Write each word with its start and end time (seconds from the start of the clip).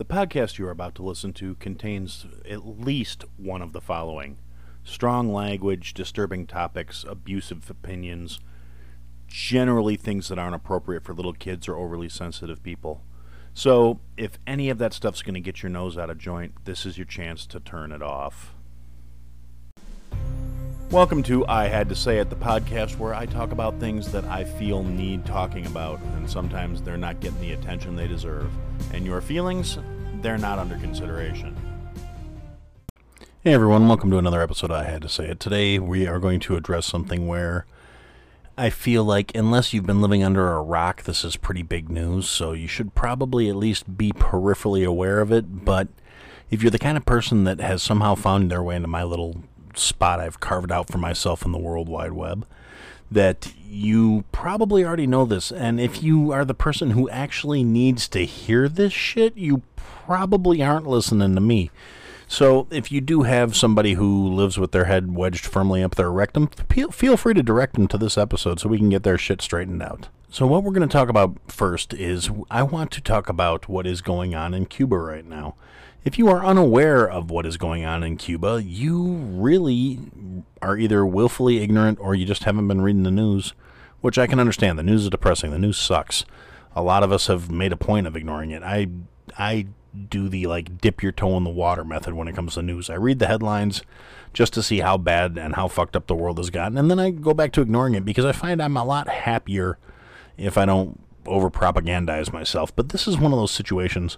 The 0.00 0.06
podcast 0.06 0.56
you 0.56 0.66
are 0.66 0.70
about 0.70 0.94
to 0.94 1.02
listen 1.02 1.34
to 1.34 1.56
contains 1.56 2.24
at 2.48 2.66
least 2.66 3.26
one 3.36 3.60
of 3.60 3.74
the 3.74 3.82
following 3.82 4.38
strong 4.82 5.30
language, 5.30 5.92
disturbing 5.92 6.46
topics, 6.46 7.04
abusive 7.06 7.68
opinions, 7.68 8.40
generally 9.28 9.96
things 9.96 10.28
that 10.28 10.38
aren't 10.38 10.54
appropriate 10.54 11.04
for 11.04 11.12
little 11.12 11.34
kids 11.34 11.68
or 11.68 11.76
overly 11.76 12.08
sensitive 12.08 12.62
people. 12.62 13.02
So, 13.52 14.00
if 14.16 14.38
any 14.46 14.70
of 14.70 14.78
that 14.78 14.94
stuff's 14.94 15.20
going 15.20 15.34
to 15.34 15.40
get 15.40 15.62
your 15.62 15.68
nose 15.68 15.98
out 15.98 16.08
of 16.08 16.16
joint, 16.16 16.64
this 16.64 16.86
is 16.86 16.96
your 16.96 17.04
chance 17.04 17.44
to 17.48 17.60
turn 17.60 17.92
it 17.92 18.00
off. 18.00 18.54
Welcome 20.90 21.22
to 21.22 21.46
I 21.46 21.68
Had 21.68 21.88
to 21.90 21.94
Say 21.94 22.18
It, 22.18 22.30
the 22.30 22.36
podcast 22.36 22.98
where 22.98 23.14
I 23.14 23.24
talk 23.24 23.52
about 23.52 23.78
things 23.78 24.10
that 24.10 24.24
I 24.24 24.42
feel 24.42 24.82
need 24.82 25.24
talking 25.24 25.64
about, 25.66 26.00
and 26.16 26.28
sometimes 26.28 26.82
they're 26.82 26.96
not 26.96 27.20
getting 27.20 27.40
the 27.40 27.52
attention 27.52 27.94
they 27.94 28.08
deserve. 28.08 28.50
And 28.92 29.06
your 29.06 29.20
feelings, 29.20 29.78
they're 30.14 30.36
not 30.36 30.58
under 30.58 30.76
consideration. 30.78 31.54
Hey 33.44 33.52
everyone, 33.52 33.86
welcome 33.86 34.10
to 34.10 34.18
another 34.18 34.42
episode 34.42 34.72
of 34.72 34.78
I 34.78 34.90
Had 34.90 35.02
to 35.02 35.08
Say 35.08 35.28
It. 35.28 35.38
Today 35.38 35.78
we 35.78 36.08
are 36.08 36.18
going 36.18 36.40
to 36.40 36.56
address 36.56 36.86
something 36.86 37.28
where 37.28 37.66
I 38.58 38.68
feel 38.68 39.04
like, 39.04 39.32
unless 39.36 39.72
you've 39.72 39.86
been 39.86 40.02
living 40.02 40.24
under 40.24 40.54
a 40.54 40.60
rock, 40.60 41.04
this 41.04 41.24
is 41.24 41.36
pretty 41.36 41.62
big 41.62 41.88
news, 41.88 42.28
so 42.28 42.50
you 42.50 42.66
should 42.66 42.96
probably 42.96 43.48
at 43.48 43.54
least 43.54 43.96
be 43.96 44.10
peripherally 44.10 44.84
aware 44.84 45.20
of 45.20 45.30
it. 45.30 45.64
But 45.64 45.86
if 46.50 46.64
you're 46.64 46.70
the 46.72 46.80
kind 46.80 46.96
of 46.96 47.06
person 47.06 47.44
that 47.44 47.60
has 47.60 47.80
somehow 47.80 48.16
found 48.16 48.50
their 48.50 48.60
way 48.60 48.74
into 48.74 48.88
my 48.88 49.04
little 49.04 49.44
spot 49.78 50.20
I've 50.20 50.40
carved 50.40 50.72
out 50.72 50.88
for 50.88 50.98
myself 50.98 51.44
in 51.44 51.52
the 51.52 51.58
World 51.58 51.88
Wide 51.88 52.12
Web, 52.12 52.46
that 53.10 53.52
you 53.68 54.24
probably 54.32 54.84
already 54.84 55.06
know 55.06 55.24
this. 55.24 55.50
And 55.50 55.80
if 55.80 56.02
you 56.02 56.32
are 56.32 56.44
the 56.44 56.54
person 56.54 56.90
who 56.90 57.08
actually 57.10 57.64
needs 57.64 58.08
to 58.08 58.24
hear 58.24 58.68
this 58.68 58.92
shit, 58.92 59.36
you 59.36 59.62
probably 59.76 60.62
aren't 60.62 60.86
listening 60.86 61.34
to 61.34 61.40
me. 61.40 61.70
So 62.28 62.68
if 62.70 62.92
you 62.92 63.00
do 63.00 63.22
have 63.22 63.56
somebody 63.56 63.94
who 63.94 64.28
lives 64.32 64.56
with 64.56 64.70
their 64.70 64.84
head 64.84 65.16
wedged 65.16 65.44
firmly 65.44 65.82
up 65.82 65.96
their 65.96 66.12
rectum, 66.12 66.46
feel 66.46 67.16
free 67.16 67.34
to 67.34 67.42
direct 67.42 67.74
them 67.74 67.88
to 67.88 67.98
this 67.98 68.16
episode 68.16 68.60
so 68.60 68.68
we 68.68 68.78
can 68.78 68.88
get 68.88 69.02
their 69.02 69.18
shit 69.18 69.42
straightened 69.42 69.82
out. 69.82 70.08
So 70.28 70.46
what 70.46 70.62
we're 70.62 70.72
going 70.72 70.88
to 70.88 70.92
talk 70.92 71.08
about 71.08 71.36
first 71.48 71.92
is 71.92 72.30
I 72.48 72.62
want 72.62 72.92
to 72.92 73.00
talk 73.00 73.28
about 73.28 73.68
what 73.68 73.84
is 73.84 74.00
going 74.00 74.36
on 74.36 74.54
in 74.54 74.66
Cuba 74.66 74.96
right 74.96 75.24
now. 75.24 75.56
If 76.02 76.18
you 76.18 76.28
are 76.28 76.44
unaware 76.44 77.06
of 77.06 77.30
what 77.30 77.44
is 77.44 77.58
going 77.58 77.84
on 77.84 78.02
in 78.02 78.16
Cuba, 78.16 78.62
you 78.62 79.04
really 79.06 79.98
are 80.62 80.78
either 80.78 81.04
willfully 81.04 81.58
ignorant 81.58 81.98
or 82.00 82.14
you 82.14 82.24
just 82.24 82.44
haven't 82.44 82.68
been 82.68 82.80
reading 82.80 83.02
the 83.02 83.10
news, 83.10 83.52
which 84.00 84.18
I 84.18 84.26
can 84.26 84.40
understand. 84.40 84.78
The 84.78 84.82
news 84.82 85.02
is 85.02 85.10
depressing. 85.10 85.50
The 85.50 85.58
news 85.58 85.76
sucks. 85.76 86.24
A 86.74 86.82
lot 86.82 87.02
of 87.02 87.12
us 87.12 87.26
have 87.26 87.50
made 87.50 87.72
a 87.72 87.76
point 87.76 88.06
of 88.06 88.16
ignoring 88.16 88.50
it. 88.50 88.62
I 88.62 88.88
I 89.36 89.66
do 90.08 90.30
the 90.30 90.46
like 90.46 90.78
dip 90.78 91.02
your 91.02 91.12
toe 91.12 91.36
in 91.36 91.44
the 91.44 91.50
water 91.50 91.84
method 91.84 92.14
when 92.14 92.28
it 92.28 92.34
comes 92.34 92.54
to 92.54 92.62
news. 92.62 92.88
I 92.88 92.94
read 92.94 93.18
the 93.18 93.26
headlines 93.26 93.82
just 94.32 94.54
to 94.54 94.62
see 94.62 94.80
how 94.80 94.96
bad 94.96 95.36
and 95.36 95.54
how 95.54 95.68
fucked 95.68 95.96
up 95.96 96.06
the 96.06 96.14
world 96.14 96.38
has 96.38 96.48
gotten, 96.48 96.78
and 96.78 96.90
then 96.90 96.98
I 96.98 97.10
go 97.10 97.34
back 97.34 97.52
to 97.52 97.60
ignoring 97.60 97.94
it 97.94 98.06
because 98.06 98.24
I 98.24 98.32
find 98.32 98.62
I'm 98.62 98.76
a 98.76 98.84
lot 98.84 99.08
happier 99.08 99.76
if 100.38 100.56
I 100.56 100.64
don't 100.64 100.98
over 101.26 101.50
propagandize 101.50 102.32
myself. 102.32 102.74
But 102.74 102.88
this 102.88 103.06
is 103.06 103.18
one 103.18 103.34
of 103.34 103.38
those 103.38 103.50
situations 103.50 104.16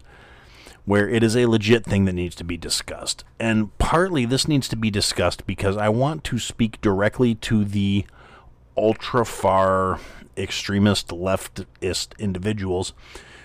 where 0.84 1.08
it 1.08 1.22
is 1.22 1.36
a 1.36 1.46
legit 1.46 1.84
thing 1.84 2.04
that 2.06 2.12
needs 2.12 2.34
to 2.34 2.44
be 2.44 2.56
discussed. 2.56 3.24
And 3.38 3.76
partly 3.78 4.24
this 4.24 4.48
needs 4.48 4.68
to 4.68 4.76
be 4.76 4.90
discussed 4.90 5.46
because 5.46 5.76
I 5.76 5.88
want 5.88 6.24
to 6.24 6.38
speak 6.38 6.80
directly 6.80 7.34
to 7.36 7.64
the 7.64 8.04
ultra 8.76 9.24
far 9.24 10.00
extremist 10.36 11.08
leftist 11.08 12.18
individuals 12.18 12.94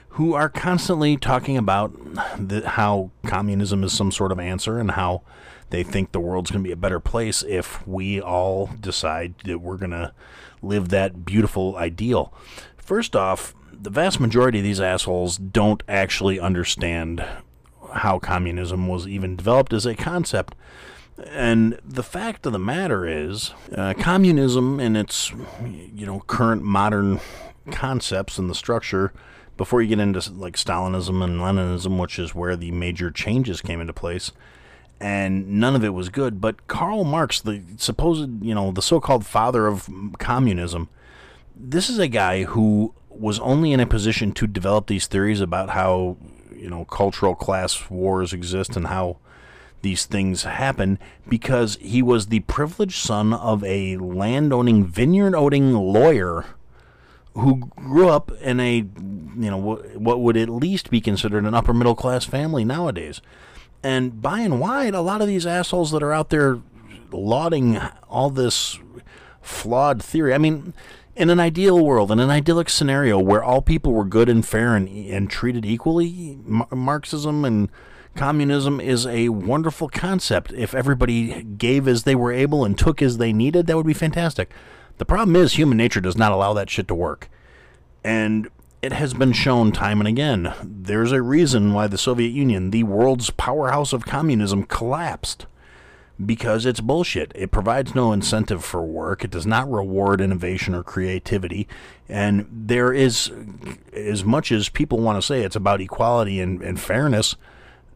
who 0.10 0.34
are 0.34 0.50
constantly 0.50 1.16
talking 1.16 1.58
about 1.58 1.94
the, 2.40 2.68
how 2.68 3.12
communism 3.26 3.84
is 3.84 3.94
some 3.94 4.12
sort 4.12 4.32
of 4.32 4.40
answer 4.40 4.80
and 4.80 4.92
how 4.92 5.22
they 5.70 5.84
think 5.84 6.12
the 6.12 6.20
world's 6.20 6.50
going 6.50 6.64
to 6.64 6.68
be 6.68 6.74
a 6.74 6.78
better 6.78 7.00
place 7.00 7.44
if 7.44 7.86
we 7.86 8.20
all 8.20 8.70
decide 8.80 9.36
that 9.44 9.60
we're 9.60 9.78
going 9.78 9.92
to 9.92 10.11
live 10.61 10.90
that 10.90 11.23
beautiful 11.23 11.76
ideal. 11.76 12.34
First 12.78 13.16
off, 13.16 13.54
the 13.80 13.89
vast 13.89 14.20
majority 14.20 14.60
of 14.60 14.64
these 14.64 14.82
assholes 14.82 15.38
don't 15.38 15.83
actually 15.88 16.39
understand 16.39 17.26
how 17.93 18.20
communism 18.20 18.88
was 18.88 19.08
even 19.08 19.36
developed 19.36 19.73
as 19.73 19.86
a 19.86 19.95
concept. 19.95 20.55
And 21.30 21.80
the 21.83 22.04
fact 22.04 22.45
of 22.45 22.54
the 22.54 22.60
matter 22.60 23.08
is, 23.08 23.52
uh, 23.76 23.93
communism 23.98 24.80
in 24.80 24.95
its 24.95 25.32
you 25.64 26.05
know 26.05 26.20
current 26.27 26.64
modern 26.64 27.20
concepts 27.71 28.37
and 28.37 28.49
the 28.49 28.55
structure 28.55 29.14
before 29.58 29.82
you 29.82 29.89
get 29.89 29.99
into 29.99 30.32
like 30.32 30.55
Stalinism 30.55 31.23
and 31.23 31.39
Leninism, 31.39 31.99
which 31.99 32.20
is 32.20 32.36
where 32.36 32.55
the 32.55 32.71
major 32.71 33.10
changes 33.10 33.61
came 33.61 33.82
into 33.82 33.93
place, 33.93 34.32
and 34.99 35.48
none 35.60 35.76
of 35.76 35.83
it 35.83 35.89
was 35.95 36.10
good. 36.10 36.39
But 36.39 36.67
Karl 36.67 37.04
Marx, 37.04 37.42
the 37.42 37.64
supposed, 37.77 38.43
you 38.43 38.54
know, 38.54 38.71
the 38.71 38.83
so-called 38.83 39.26
father 39.26 39.66
of 39.66 39.89
communism, 40.20 40.89
this 41.55 41.89
is 41.89 41.98
a 41.98 42.08
guy 42.08 42.43
who 42.43 42.93
was 43.20 43.39
only 43.39 43.72
in 43.72 43.80
a 43.80 43.86
position 43.86 44.32
to 44.33 44.48
develop 44.48 44.88
these 44.88 45.08
theories 45.08 45.42
about 45.42 45.70
how, 45.72 46.17
you 46.55 46.70
know, 46.70 46.86
cultural 46.86 47.36
class 47.36 47.89
wars 47.89 48.33
exist 48.33 48.76
and 48.76 48.88
how 48.88 49.17
these 49.82 50.05
things 50.05 50.44
happen 50.44 50.98
because 51.28 51.78
he 51.82 52.02
was 52.02 52.28
the 52.28 52.39
privileged 52.42 53.00
son 53.00 53.33
of 53.33 53.64
a 53.64 53.98
landowning, 53.98 54.86
vineyard-owning 54.86 55.73
lawyer 55.73 56.45
who 57.36 57.58
grew 57.76 58.10
up 58.10 58.32
in 58.42 58.60
a 58.60 58.78
you 58.78 59.52
know 59.52 59.76
what 59.95 60.20
would 60.20 60.36
at 60.36 60.49
least 60.49 60.89
be 60.89 60.99
considered 60.99 61.45
an 61.45 61.54
upper 61.54 61.73
middle 61.73 61.95
class 61.95 62.26
family 62.26 62.66
nowadays. 62.66 63.22
And 63.84 64.22
by 64.22 64.39
and 64.39 64.60
wide, 64.60 64.95
a 64.95 65.02
lot 65.02 65.22
of 65.22 65.28
these 65.28 65.45
assholes 65.45 65.92
that 65.92 66.02
are 66.02 66.14
out 66.14 66.30
there 66.30 66.60
lauding 67.11 67.78
all 68.10 68.32
this 68.32 68.80
flawed 69.39 70.02
theory. 70.02 70.34
I 70.34 70.39
mean, 70.39 70.73
in 71.17 71.32
an 71.32 71.39
ideal 71.39 71.83
world, 71.83 72.11
in 72.11 72.20
an 72.20 72.30
idyllic 72.30 72.70
scenario 72.70 73.20
where 73.20 73.44
all 73.44 73.61
people 73.61 73.92
were 73.92 74.05
good 74.05 74.30
and 74.30 74.45
fair 74.45 74.76
and, 74.76 74.88
and 74.88 75.30
treated 75.30 75.66
equally, 75.66 76.38
Marxism 76.45 77.44
and 77.44 77.70
communism 78.16 78.80
is 78.80 79.08
a 79.08 79.30
wonderful 79.30 79.89
concept. 79.89 80.54
If 80.54 80.76
everybody 80.76 81.42
gave 81.44 81.88
as 81.88 82.04
they 82.04 82.16
were 82.16 82.32
able 82.32 82.64
and 82.64 82.78
took 82.78 83.02
as 83.02 83.17
they 83.17 83.33
needed, 83.33 83.66
that 83.66 83.76
would 83.76 83.88
be 83.88 83.94
fantastic. 83.94 84.52
The 85.00 85.05
problem 85.05 85.36
is 85.36 85.54
human 85.54 85.78
nature 85.78 86.02
does 86.02 86.17
not 86.17 86.32
allow 86.32 86.54
that 86.54 86.70
shit 86.70 86.88
to 86.88 86.95
work. 86.95 87.30
And 88.04 88.49
it 88.84 88.94
has 88.94 89.16
been 89.16 89.34
shown 89.34 89.72
time 89.72 89.99
and 89.99 90.08
again. 90.08 90.54
There's 90.64 91.11
a 91.11 91.22
reason 91.22 91.73
why 91.73 91.88
the 91.88 91.98
Soviet 91.98 92.30
Union, 92.30 92.70
the 92.70 92.84
world's 92.84 93.32
powerhouse 93.32 93.92
of 93.92 94.05
communism, 94.05 94.64
collapsed. 94.64 95.48
Because 96.23 96.66
it's 96.66 96.82
bullshit. 96.82 97.32
It 97.36 97.52
provides 97.52 97.94
no 97.94 98.11
incentive 98.11 98.66
for 98.66 98.82
work. 98.82 99.23
It 99.23 99.30
does 99.30 99.45
not 99.45 99.72
reward 99.72 100.20
innovation 100.20 100.73
or 100.73 100.83
creativity. 100.83 101.67
And 102.10 102.48
there 102.52 102.92
is, 102.92 103.32
as 103.94 104.23
much 104.23 104.52
as 104.52 104.70
people 104.70 105.00
want 105.00 105.17
to 105.17 105.26
say 105.26 105.44
it's 105.44 105.55
about 105.55 105.82
equality 105.82 106.39
and, 106.39 106.61
and 106.64 106.80
fairness, 106.80 107.36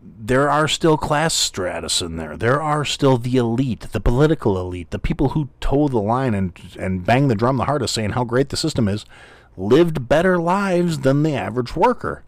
there 0.04 0.50
are 0.50 0.68
still 0.68 0.98
class 0.98 1.34
stratus 1.34 2.02
in 2.02 2.18
there. 2.18 2.36
There 2.36 2.62
are 2.62 2.86
still 2.86 3.18
the 3.18 3.38
elite, 3.38 3.88
the 3.92 4.00
political 4.00 4.59
elite, 4.59 4.92
the 4.92 5.00
people 5.00 5.30
who 5.30 5.50
toe 5.59 5.88
the 5.88 6.00
line 6.00 6.34
and 6.34 6.59
and 6.78 7.06
bang 7.06 7.28
the 7.28 7.36
drum 7.36 7.58
the 7.58 7.66
hardest, 7.66 7.94
saying 7.94 8.12
how 8.12 8.24
great 8.24 8.50
the 8.50 8.58
system 8.58 8.88
is, 8.88 9.06
lived 9.58 10.08
better 10.08 10.40
lives 10.40 11.00
than 11.00 11.24
the 11.24 11.36
average 11.36 11.76
worker. 11.76 12.24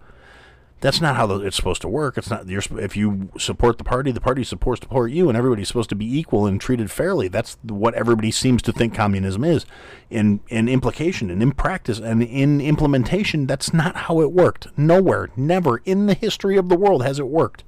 That's 0.84 1.00
not 1.00 1.16
how 1.16 1.32
it's 1.36 1.56
supposed 1.56 1.82
to 1.84 1.88
work. 1.88 2.18
It's 2.18 2.30
not. 2.30 2.50
you're, 2.50 2.62
if 2.78 2.98
you 2.98 3.30
support 3.38 3.78
the 3.78 3.86
party, 3.86 4.12
the 4.12 4.20
party 4.20 4.44
supports 4.44 4.82
support 4.82 5.12
you, 5.12 5.30
and 5.30 5.38
everybody's 5.38 5.70
supposed 5.70 5.88
to 5.92 5.96
be 5.96 6.20
equal 6.20 6.46
and 6.46 6.60
treated 6.60 6.92
fairly. 6.92 7.30
That's 7.30 7.58
what 7.64 7.94
everybody 7.94 8.32
seems 8.32 8.62
to 8.64 8.74
think 8.74 8.94
communism 8.94 9.46
is. 9.46 9.66
In 10.10 10.42
in 10.50 10.68
implication 10.68 11.30
and 11.30 11.42
in 11.42 11.54
practice 11.54 12.00
and 12.00 12.22
in 12.22 12.60
implementation, 12.60 13.48
that's 13.48 13.74
not 13.74 13.96
how 13.96 14.20
it 14.20 14.34
worked. 14.34 14.78
Nowhere, 14.78 15.30
never 15.38 15.78
in 15.86 16.08
the 16.08 16.16
history 16.16 16.58
of 16.58 16.68
the 16.68 16.76
world 16.76 17.02
has 17.02 17.18
it 17.18 17.30
worked. 17.30 17.64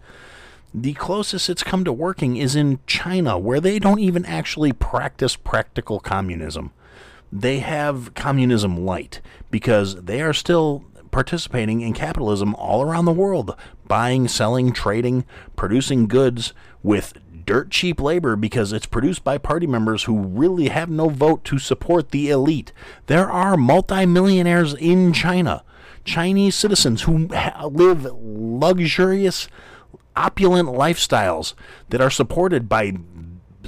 The 0.73 0.93
closest 0.95 1.49
it's 1.49 1.63
come 1.63 1.85
to 1.85 1.93
working 1.93 2.35
is 2.35 2.53
in 2.53 2.79
China, 2.85 3.39
where 3.39 3.61
they 3.61 3.79
don't 3.79 3.99
even 4.01 4.25
actually 4.25 4.73
practice 4.73 5.37
practical 5.37 6.01
communism. 6.01 6.73
They 7.31 7.59
have 7.59 8.13
communism 8.13 8.85
light 8.85 9.21
because 9.49 10.03
they 10.03 10.21
are 10.21 10.33
still 10.33 10.83
participating 11.15 11.79
in 11.79 11.93
capitalism 11.93 12.53
all 12.55 12.81
around 12.81 13.05
the 13.05 13.11
world, 13.13 13.55
buying, 13.87 14.27
selling, 14.27 14.73
trading, 14.73 15.23
producing 15.55 16.07
goods 16.07 16.51
with 16.83 17.17
dirt 17.45 17.71
cheap 17.71 18.01
labor 18.01 18.35
because 18.35 18.73
it's 18.73 18.85
produced 18.85 19.23
by 19.23 19.37
party 19.37 19.65
members 19.65 20.03
who 20.03 20.19
really 20.19 20.67
have 20.67 20.89
no 20.89 21.07
vote 21.07 21.45
to 21.45 21.57
support 21.57 22.11
the 22.11 22.29
elite. 22.29 22.73
There 23.05 23.31
are 23.31 23.55
multimillionaires 23.55 24.73
in 24.73 25.13
China, 25.13 25.63
Chinese 26.03 26.53
citizens 26.53 27.03
who 27.03 27.29
live 27.63 28.05
luxurious, 28.11 29.47
opulent 30.17 30.67
lifestyles 30.67 31.53
that 31.91 32.01
are 32.01 32.09
supported 32.09 32.67
by 32.67 32.91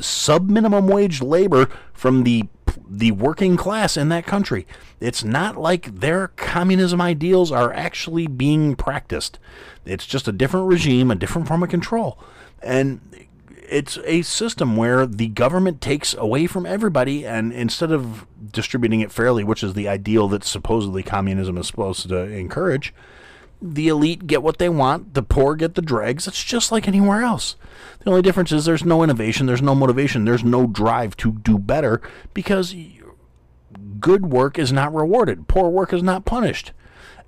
sub 0.01 0.49
minimum 0.49 0.85
wage 0.85 1.21
labor 1.21 1.69
from 1.93 2.25
the 2.25 2.49
the 2.89 3.11
working 3.11 3.57
class 3.57 3.97
in 3.97 4.09
that 4.09 4.25
country. 4.25 4.67
It's 4.99 5.23
not 5.23 5.57
like 5.57 5.99
their 5.99 6.29
communism 6.29 7.01
ideals 7.01 7.51
are 7.51 7.73
actually 7.73 8.27
being 8.27 8.75
practiced. 8.75 9.39
It's 9.85 10.05
just 10.05 10.27
a 10.27 10.31
different 10.31 10.67
regime, 10.67 11.11
a 11.11 11.15
different 11.15 11.47
form 11.47 11.63
of 11.63 11.69
control. 11.69 12.19
And 12.61 13.01
it's 13.69 13.97
a 14.05 14.21
system 14.21 14.77
where 14.77 15.05
the 15.05 15.27
government 15.27 15.81
takes 15.81 16.13
away 16.13 16.47
from 16.47 16.65
everybody 16.65 17.25
and 17.25 17.51
instead 17.51 17.91
of 17.91 18.25
distributing 18.51 19.01
it 19.01 19.11
fairly, 19.11 19.43
which 19.43 19.63
is 19.63 19.73
the 19.73 19.87
ideal 19.87 20.27
that 20.29 20.43
supposedly 20.43 21.03
communism 21.03 21.57
is 21.57 21.67
supposed 21.67 22.07
to 22.07 22.17
encourage, 22.17 22.93
the 23.61 23.87
elite 23.87 24.27
get 24.27 24.43
what 24.43 24.59
they 24.59 24.69
want, 24.69 25.13
the 25.13 25.23
poor 25.23 25.55
get 25.55 25.75
the 25.75 25.81
dregs. 25.81 26.27
It's 26.27 26.43
just 26.43 26.71
like 26.71 26.87
anywhere 26.87 27.23
else. 27.23 27.55
The 27.99 28.09
only 28.09 28.21
difference 28.21 28.51
is 28.51 28.65
there's 28.65 28.85
no 28.85 29.03
innovation, 29.03 29.45
there's 29.45 29.61
no 29.61 29.75
motivation, 29.75 30.25
there's 30.25 30.43
no 30.43 30.67
drive 30.67 31.17
to 31.17 31.33
do 31.33 31.57
better 31.57 32.01
because 32.33 32.75
good 33.99 34.27
work 34.27 34.59
is 34.59 34.71
not 34.71 34.93
rewarded, 34.93 35.47
poor 35.47 35.69
work 35.69 35.91
is 35.91 36.03
not 36.03 36.25
punished. 36.25 36.71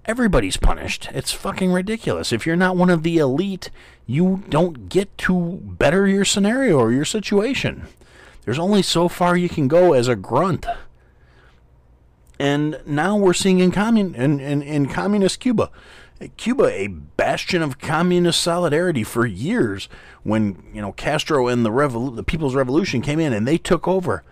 Everybody's 0.06 0.58
punished. 0.58 1.10
It's 1.14 1.32
fucking 1.32 1.72
ridiculous. 1.72 2.32
If 2.32 2.46
you're 2.46 2.56
not 2.56 2.78
one 2.78 2.90
of 2.90 3.04
the 3.04 3.18
elite, 3.18 3.70
you 4.08 4.44
don't 4.50 4.90
get 4.90 5.16
to 5.20 5.60
better 5.62 6.08
your 6.08 6.26
scenario 6.26 6.80
or 6.80 6.92
your 6.92 7.06
situation. 7.06 7.86
There's 8.44 8.58
only 8.58 8.82
so 8.82 9.08
far 9.08 9.38
you 9.38 9.50
can 9.50 9.68
go 9.68 9.94
as 9.94 10.08
a 10.08 10.16
grunt. 10.16 10.66
And 12.40 12.80
now 12.86 13.18
we're 13.18 13.34
seeing 13.34 13.60
in, 13.60 13.72
commun- 13.72 14.16
in, 14.16 14.40
in, 14.40 14.62
in 14.62 14.88
communist 14.88 15.40
Cuba 15.40 15.70
Cuba 16.38 16.66
a 16.66 16.88
bastion 16.88 17.62
of 17.62 17.80
communist 17.80 18.42
solidarity 18.42 19.04
for 19.04 19.26
years 19.26 19.88
when 20.24 20.64
you 20.74 20.82
know 20.82 20.92
Castro 20.92 21.48
and 21.48 21.66
the 21.66 21.70
revol- 21.70 22.16
the 22.16 22.24
People's 22.24 22.56
Revolution 22.56 23.02
came 23.02 23.20
in 23.20 23.32
and 23.32 23.48
they 23.48 23.58
took 23.58 23.88
over 23.88 24.24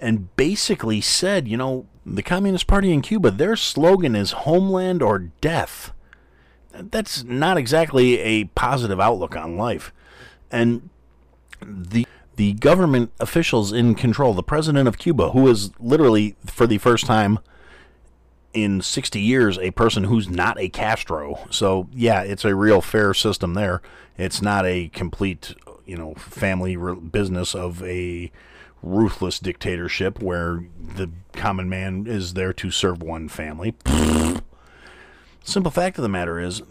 and 0.00 0.34
basically 0.36 1.00
said, 1.00 1.46
you 1.46 1.56
know, 1.56 1.86
the 2.04 2.22
Communist 2.22 2.66
Party 2.66 2.92
in 2.92 3.00
Cuba, 3.00 3.30
their 3.30 3.56
slogan 3.56 4.16
is 4.16 4.32
homeland 4.32 5.02
or 5.02 5.18
death. 5.18 5.92
That's 6.72 7.24
not 7.24 7.56
exactly 7.56 8.18
a 8.18 8.44
positive 8.44 9.00
outlook 9.00 9.36
on 9.36 9.56
life. 9.56 9.92
And 10.50 10.90
the 11.60 12.06
the 12.36 12.54
government 12.54 13.12
officials 13.20 13.72
in 13.72 13.94
control, 13.94 14.34
the 14.34 14.42
president 14.42 14.88
of 14.88 14.98
Cuba, 14.98 15.30
who 15.30 15.46
is 15.48 15.70
literally 15.78 16.36
for 16.46 16.66
the 16.66 16.78
first 16.78 17.06
time 17.06 17.38
in 18.54 18.80
60 18.80 19.20
years 19.20 19.58
a 19.58 19.72
person 19.72 20.04
who's 20.04 20.28
not 20.28 20.58
a 20.58 20.68
Castro. 20.68 21.40
So, 21.50 21.88
yeah, 21.92 22.22
it's 22.22 22.44
a 22.44 22.54
real 22.54 22.80
fair 22.80 23.12
system 23.12 23.54
there. 23.54 23.82
It's 24.16 24.40
not 24.40 24.64
a 24.64 24.88
complete, 24.88 25.54
you 25.84 25.96
know, 25.96 26.14
family 26.14 26.76
business 26.76 27.54
of 27.54 27.82
a 27.82 28.30
ruthless 28.82 29.38
dictatorship 29.38 30.22
where 30.22 30.64
the 30.78 31.10
common 31.32 31.68
man 31.68 32.06
is 32.06 32.34
there 32.34 32.52
to 32.52 32.70
serve 32.70 33.02
one 33.02 33.28
family. 33.28 33.74
Simple 35.42 35.70
fact 35.70 35.98
of 35.98 36.02
the 36.02 36.08
matter 36.08 36.38
is, 36.38 36.62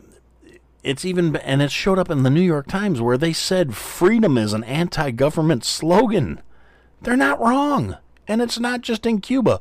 it's 0.83 1.05
even, 1.05 1.35
and 1.37 1.61
it 1.61 1.71
showed 1.71 1.99
up 1.99 2.09
in 2.09 2.23
the 2.23 2.29
New 2.29 2.41
York 2.41 2.67
Times 2.67 3.01
where 3.01 3.17
they 3.17 3.33
said 3.33 3.75
freedom 3.75 4.37
is 4.37 4.53
an 4.53 4.63
anti 4.63 5.11
government 5.11 5.63
slogan. 5.63 6.41
They're 7.01 7.17
not 7.17 7.39
wrong. 7.39 7.97
And 8.27 8.41
it's 8.41 8.59
not 8.59 8.81
just 8.81 9.05
in 9.05 9.19
Cuba. 9.21 9.59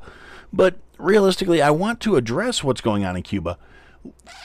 But 0.53 0.79
realistically, 1.03 1.61
I 1.61 1.71
want 1.71 2.01
to 2.01 2.17
address 2.17 2.63
what's 2.63 2.81
going 2.81 3.05
on 3.05 3.17
in 3.17 3.23
Cuba. 3.23 3.59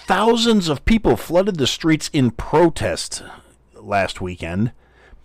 Thousands 0.06 0.70
of 0.70 0.86
people 0.86 1.16
flooded 1.16 1.58
the 1.58 1.68
streets 1.68 2.10
in 2.14 2.32
protest 2.32 3.24
last 3.76 4.22
weekend 4.22 4.72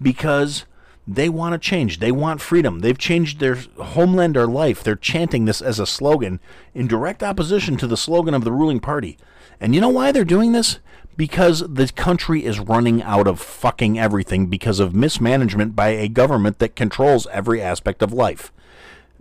because 0.00 0.64
they 1.06 1.28
want 1.28 1.52
to 1.52 1.58
change. 1.58 1.98
They 1.98 2.12
want 2.12 2.40
freedom. 2.40 2.80
They've 2.80 2.98
changed 2.98 3.40
their 3.40 3.56
homeland 3.76 4.36
or 4.36 4.46
life. 4.46 4.82
They're 4.82 4.94
chanting 4.94 5.44
this 5.44 5.60
as 5.60 5.80
a 5.80 5.86
slogan 5.86 6.40
in 6.74 6.86
direct 6.86 7.22
opposition 7.22 7.76
to 7.78 7.86
the 7.86 7.96
slogan 7.96 8.34
of 8.34 8.44
the 8.44 8.52
ruling 8.52 8.80
party. 8.80 9.18
And 9.60 9.74
you 9.74 9.80
know 9.80 9.88
why 9.88 10.12
they're 10.12 10.24
doing 10.24 10.52
this? 10.52 10.78
Because 11.16 11.60
the 11.68 11.88
country 11.88 12.44
is 12.44 12.58
running 12.58 13.02
out 13.02 13.26
of 13.26 13.40
fucking 13.40 13.98
everything 13.98 14.46
because 14.46 14.80
of 14.80 14.94
mismanagement 14.94 15.76
by 15.76 15.88
a 15.88 16.08
government 16.08 16.58
that 16.58 16.76
controls 16.76 17.26
every 17.30 17.60
aspect 17.60 18.02
of 18.02 18.12
life. 18.12 18.52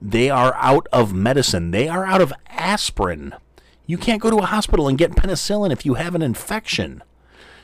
They 0.01 0.29
are 0.29 0.55
out 0.55 0.87
of 0.91 1.13
medicine. 1.13 1.71
They 1.71 1.87
are 1.87 2.05
out 2.05 2.21
of 2.21 2.33
aspirin. 2.47 3.35
You 3.85 3.97
can't 3.97 4.21
go 4.21 4.31
to 4.31 4.37
a 4.37 4.45
hospital 4.45 4.87
and 4.87 4.97
get 4.97 5.11
penicillin 5.11 5.71
if 5.71 5.85
you 5.85 5.93
have 5.95 6.15
an 6.15 6.21
infection. 6.21 7.03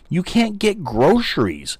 You 0.10 0.24
can't 0.24 0.60
get 0.60 0.84
groceries. 0.84 1.78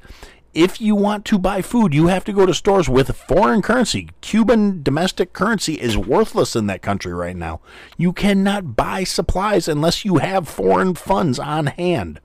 If 0.54 0.82
you 0.82 0.96
want 0.96 1.24
to 1.26 1.38
buy 1.38 1.62
food, 1.62 1.94
you 1.94 2.08
have 2.08 2.24
to 2.26 2.34
go 2.34 2.48
to 2.48 2.54
stores 2.54 2.90
with 2.90 3.16
foreign 3.16 3.62
currency. 3.62 4.10
Cuban 4.22 4.82
domestic 4.82 5.32
currency 5.32 5.76
is 5.76 5.96
worthless 5.96 6.56
in 6.56 6.66
that 6.68 6.82
country 6.82 7.14
right 7.14 7.36
now. 7.36 7.62
You 7.96 8.12
cannot 8.12 8.76
buy 8.76 9.04
supplies 9.04 9.68
unless 9.68 10.04
you 10.04 10.18
have 10.18 10.50
foreign 10.50 10.96
funds 10.96 11.38
on 11.38 11.68
hand 11.68 12.20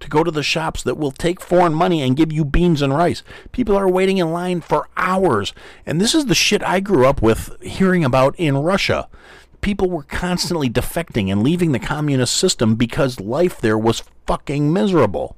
to 0.00 0.08
go 0.08 0.24
to 0.24 0.30
the 0.30 0.42
shops 0.42 0.82
that 0.82 0.96
will 0.98 1.12
take 1.12 1.40
foreign 1.40 1.74
money 1.74 2.02
and 2.02 2.16
give 2.16 2.32
you 2.32 2.44
beans 2.44 2.82
and 2.82 2.94
rice. 2.94 3.22
People 3.52 3.76
are 3.76 3.88
waiting 3.88 4.18
in 4.18 4.32
line 4.32 4.60
for 4.60 4.88
hours. 4.96 5.52
And 5.86 6.00
this 6.00 6.14
is 6.14 6.26
the 6.26 6.34
shit 6.34 6.62
I 6.62 6.80
grew 6.80 7.06
up 7.06 7.22
with 7.22 7.60
hearing 7.62 8.04
about 8.04 8.34
in 8.38 8.56
Russia. 8.58 9.08
People 9.60 9.88
were 9.88 10.02
constantly 10.02 10.68
defecting 10.68 11.32
and 11.32 11.42
leaving 11.42 11.72
the 11.72 11.78
communist 11.78 12.34
system 12.34 12.74
because 12.74 13.20
life 13.20 13.60
there 13.60 13.78
was 13.78 14.02
fucking 14.26 14.72
miserable. 14.72 15.36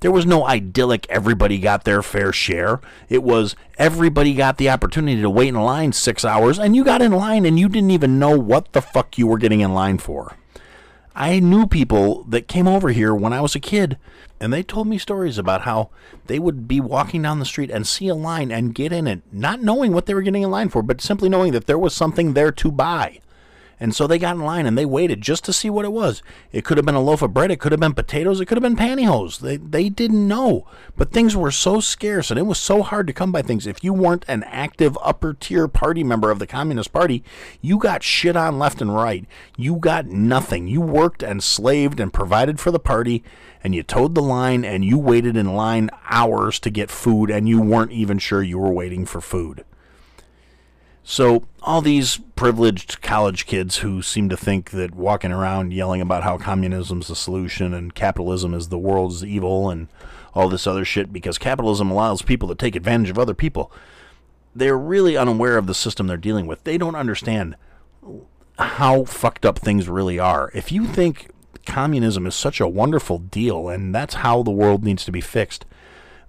There 0.00 0.10
was 0.10 0.24
no 0.24 0.46
idyllic, 0.46 1.06
everybody 1.10 1.58
got 1.58 1.84
their 1.84 2.02
fair 2.02 2.32
share. 2.32 2.80
It 3.10 3.22
was 3.22 3.54
everybody 3.76 4.32
got 4.32 4.56
the 4.56 4.70
opportunity 4.70 5.20
to 5.20 5.28
wait 5.28 5.48
in 5.48 5.56
line 5.56 5.92
six 5.92 6.24
hours, 6.24 6.58
and 6.58 6.74
you 6.74 6.84
got 6.84 7.02
in 7.02 7.12
line 7.12 7.44
and 7.44 7.58
you 7.58 7.68
didn't 7.68 7.90
even 7.90 8.18
know 8.18 8.38
what 8.38 8.72
the 8.72 8.80
fuck 8.80 9.18
you 9.18 9.26
were 9.26 9.36
getting 9.36 9.60
in 9.60 9.74
line 9.74 9.98
for. 9.98 10.38
I 11.14 11.40
knew 11.40 11.66
people 11.66 12.24
that 12.24 12.48
came 12.48 12.68
over 12.68 12.90
here 12.90 13.14
when 13.14 13.32
I 13.32 13.40
was 13.40 13.54
a 13.54 13.60
kid, 13.60 13.98
and 14.38 14.52
they 14.52 14.62
told 14.62 14.86
me 14.86 14.96
stories 14.96 15.38
about 15.38 15.62
how 15.62 15.90
they 16.26 16.38
would 16.38 16.68
be 16.68 16.80
walking 16.80 17.22
down 17.22 17.40
the 17.40 17.44
street 17.44 17.70
and 17.70 17.86
see 17.86 18.08
a 18.08 18.14
line 18.14 18.50
and 18.52 18.74
get 18.74 18.92
in 18.92 19.06
it, 19.06 19.22
not 19.32 19.62
knowing 19.62 19.92
what 19.92 20.06
they 20.06 20.14
were 20.14 20.22
getting 20.22 20.42
in 20.42 20.50
line 20.50 20.68
for, 20.68 20.82
but 20.82 21.00
simply 21.00 21.28
knowing 21.28 21.52
that 21.52 21.66
there 21.66 21.78
was 21.78 21.94
something 21.94 22.34
there 22.34 22.52
to 22.52 22.70
buy. 22.70 23.20
And 23.80 23.94
so 23.94 24.06
they 24.06 24.18
got 24.18 24.36
in 24.36 24.42
line 24.42 24.66
and 24.66 24.76
they 24.76 24.84
waited 24.84 25.22
just 25.22 25.42
to 25.46 25.54
see 25.54 25.70
what 25.70 25.86
it 25.86 25.92
was. 25.92 26.22
It 26.52 26.66
could 26.66 26.76
have 26.76 26.84
been 26.84 26.94
a 26.94 27.00
loaf 27.00 27.22
of 27.22 27.32
bread, 27.32 27.50
it 27.50 27.58
could 27.58 27.72
have 27.72 27.80
been 27.80 27.94
potatoes, 27.94 28.38
it 28.38 28.44
could 28.46 28.58
have 28.58 28.62
been 28.62 28.76
pantyhose. 28.76 29.38
They 29.38 29.56
they 29.56 29.88
didn't 29.88 30.28
know. 30.28 30.66
But 30.96 31.12
things 31.12 31.34
were 31.34 31.50
so 31.50 31.80
scarce 31.80 32.30
and 32.30 32.38
it 32.38 32.44
was 32.44 32.58
so 32.58 32.82
hard 32.82 33.06
to 33.06 33.14
come 33.14 33.32
by 33.32 33.40
things. 33.40 33.66
If 33.66 33.82
you 33.82 33.94
weren't 33.94 34.26
an 34.28 34.42
active 34.44 34.98
upper 35.00 35.32
tier 35.32 35.66
party 35.66 36.04
member 36.04 36.30
of 36.30 36.38
the 36.38 36.46
Communist 36.46 36.92
Party, 36.92 37.24
you 37.62 37.78
got 37.78 38.02
shit 38.02 38.36
on 38.36 38.58
left 38.58 38.82
and 38.82 38.94
right. 38.94 39.24
You 39.56 39.76
got 39.76 40.06
nothing. 40.06 40.68
You 40.68 40.82
worked 40.82 41.22
and 41.22 41.42
slaved 41.42 42.00
and 42.00 42.12
provided 42.12 42.60
for 42.60 42.70
the 42.70 42.78
party 42.78 43.24
and 43.64 43.74
you 43.74 43.82
toed 43.82 44.14
the 44.14 44.22
line 44.22 44.64
and 44.64 44.84
you 44.84 44.98
waited 44.98 45.36
in 45.36 45.54
line 45.54 45.90
hours 46.08 46.58
to 46.60 46.70
get 46.70 46.90
food 46.90 47.30
and 47.30 47.48
you 47.48 47.60
weren't 47.60 47.92
even 47.92 48.18
sure 48.18 48.42
you 48.42 48.58
were 48.58 48.72
waiting 48.72 49.06
for 49.06 49.20
food. 49.20 49.64
So, 51.02 51.44
all 51.62 51.80
these 51.80 52.18
privileged 52.36 53.02
college 53.02 53.46
kids 53.46 53.78
who 53.78 54.02
seem 54.02 54.28
to 54.28 54.36
think 54.36 54.70
that 54.70 54.94
walking 54.94 55.32
around 55.32 55.72
yelling 55.72 56.00
about 56.00 56.22
how 56.22 56.38
communism's 56.38 57.08
the 57.08 57.16
solution 57.16 57.74
and 57.74 57.94
capitalism 57.94 58.54
is 58.54 58.68
the 58.68 58.78
world's 58.78 59.24
evil 59.24 59.70
and 59.70 59.88
all 60.34 60.48
this 60.48 60.66
other 60.66 60.84
shit 60.84 61.12
because 61.12 61.38
capitalism 61.38 61.90
allows 61.90 62.22
people 62.22 62.48
to 62.48 62.54
take 62.54 62.76
advantage 62.76 63.10
of 63.10 63.18
other 63.18 63.34
people, 63.34 63.72
they're 64.54 64.78
really 64.78 65.16
unaware 65.16 65.56
of 65.56 65.66
the 65.66 65.74
system 65.74 66.06
they're 66.06 66.16
dealing 66.16 66.46
with. 66.46 66.64
They 66.64 66.78
don't 66.78 66.94
understand 66.94 67.56
how 68.58 69.04
fucked 69.04 69.46
up 69.46 69.58
things 69.58 69.88
really 69.88 70.18
are. 70.18 70.50
If 70.54 70.70
you 70.70 70.86
think 70.86 71.30
communism 71.66 72.26
is 72.26 72.34
such 72.34 72.60
a 72.60 72.68
wonderful 72.68 73.18
deal 73.18 73.68
and 73.68 73.94
that's 73.94 74.14
how 74.14 74.42
the 74.42 74.50
world 74.50 74.84
needs 74.84 75.04
to 75.04 75.12
be 75.12 75.20
fixed, 75.20 75.64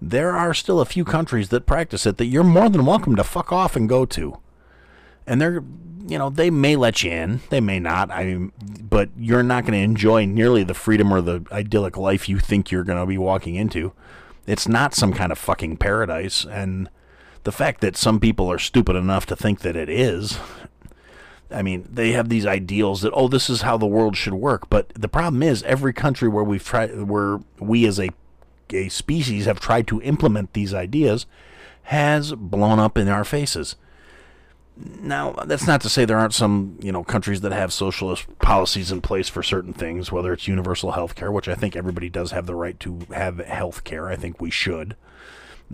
there 0.01 0.32
are 0.32 0.54
still 0.54 0.80
a 0.80 0.86
few 0.86 1.06
countries 1.06 1.50
that 1.50 1.66
practice 1.66 2.06
it 2.06 2.18
that 2.18 2.25
you're 2.25 2.44
more 2.44 2.70
than 2.70 2.86
welcome 2.86 3.16
to 3.16 3.24
fuck 3.24 3.51
off 3.51 3.75
and 3.75 3.88
go 3.88 4.06
to 4.06 4.38
and 5.28 5.42
they're 5.42 5.63
you 6.08 6.18
know 6.18 6.30
they 6.30 6.50
may 6.50 6.75
let 6.75 7.04
you 7.04 7.12
in. 7.12 7.42
They 7.50 7.62
may 7.62 7.80
not. 7.80 8.12
I 8.12 8.25
mean 8.25 8.51
but 8.90 9.10
you're 9.18 9.44
not 9.44 9.63
going 9.63 9.74
to 9.74 9.80
enjoy 9.80 10.25
nearly 10.25 10.63
the 10.63 10.74
freedom 10.74 11.13
or 11.13 11.22
the 11.22 11.46
idyllic 11.51 11.96
life 11.96 12.28
you 12.28 12.40
think 12.40 12.72
you're 12.72 12.84
going 12.84 13.00
to 13.00 13.06
be 13.06 13.18
walking 13.18 13.56
into. 13.56 13.94
It's 14.46 14.68
not 14.68 14.94
some 14.94 15.13
kind 15.13 15.32
of 15.32 15.38
fucking 15.38 15.78
paradise 15.78 16.46
and 16.46 16.90
the 17.44 17.51
fact 17.51 17.82
that 17.82 17.96
some 17.96 18.20
people 18.20 18.51
are 18.51 18.60
stupid 18.60 18.96
enough 18.96 19.25
to 19.28 19.36
think 19.36 19.62
that 19.62 19.75
it 19.75 19.90
is 19.90 20.38
i 21.50 21.62
mean 21.62 21.88
they 21.92 22.12
have 22.12 22.30
these 22.30 22.46
ideals 22.46 23.01
that 23.01 23.12
oh 23.13 23.28
this 23.28 23.50
is 23.50 23.62
how 23.62 23.78
the 23.78 23.86
world 23.86 24.16
should 24.16 24.34
work. 24.34 24.70
But 24.70 24.90
the 24.90 25.08
problem 25.08 25.44
is 25.44 25.63
every 25.63 25.94
country 25.94 26.30
where 26.30 26.44
we've 26.44 26.63
tried 26.63 27.04
where 27.04 27.40
we 27.60 27.86
as 27.86 28.00
a 28.00 28.10
a 28.74 28.90
species 28.90 29.46
have 29.46 29.60
tried 29.60 29.86
to 29.88 30.01
implement 30.01 30.54
these 30.54 30.74
ideas 30.74 31.25
has 31.84 32.34
blown 32.34 32.80
up 32.80 32.98
in 32.98 33.10
our 33.10 33.25
faces 33.25 33.75
now, 34.78 35.34
that's 35.46 35.68
not 35.68 35.82
to 35.82 35.90
say 35.90 36.06
there 36.06 36.18
aren't 36.18 36.34
some, 36.34 36.78
you 36.82 36.92
know, 36.92 37.04
countries 37.04 37.42
that 37.42 37.51
have 37.51 37.74
socialist 37.74 38.25
policies 38.40 38.92
in 38.92 39.01
place 39.01 39.30
for 39.30 39.44
certain 39.44 39.74
things, 39.74 40.12
whether 40.12 40.34
it's 40.34 40.48
universal 40.48 40.92
health 40.92 41.16
care, 41.16 41.32
which 41.32 41.48
I 41.48 41.56
think 41.56 41.75
everybody 41.75 42.10
does 42.10 42.32
have 42.32 42.46
the 42.46 42.56
right 42.56 42.80
to 42.80 43.00
have 43.13 43.40
health 43.40 43.84
care. 43.84 44.08
I 44.08 44.16
think 44.16 44.42
we 44.42 44.50
should. 44.50 44.96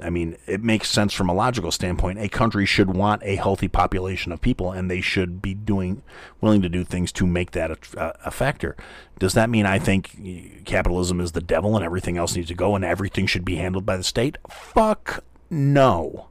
I 0.04 0.10
mean, 0.10 0.38
it 0.46 0.64
makes 0.64 0.90
sense 0.90 1.14
from 1.14 1.30
a 1.30 1.34
logical 1.34 1.72
standpoint. 1.72 2.20
A 2.20 2.30
country 2.30 2.66
should 2.66 2.96
want 2.96 3.24
a 3.24 3.36
healthy 3.36 3.68
population 3.68 4.32
of 4.32 4.42
people, 4.42 4.72
and 4.72 4.90
they 4.90 5.02
should 5.02 5.42
be 5.42 5.54
doing, 5.54 6.04
willing 6.42 6.62
to 6.62 6.70
do 6.70 6.84
things 6.84 7.12
to 7.14 7.26
make 7.26 7.52
that 7.52 7.72
a, 7.72 8.14
a, 8.26 8.32
factor. 8.32 8.76
Does 9.20 9.34
that 9.34 9.50
mean 9.50 9.66
I 9.66 9.80
think 9.80 10.66
capitalism 10.66 11.20
is 11.20 11.32
the 11.32 11.42
devil 11.42 11.76
and 11.76 11.84
everything 11.84 12.18
else 12.18 12.36
needs 12.36 12.50
to 12.50 12.56
go 12.56 12.76
and 12.76 12.86
everything 12.86 13.26
should 13.26 13.46
be 13.46 13.56
handled 13.56 13.86
by 13.86 13.98
the 13.98 14.04
state? 14.04 14.38
Fuck 14.50 15.24
no. 15.50 16.28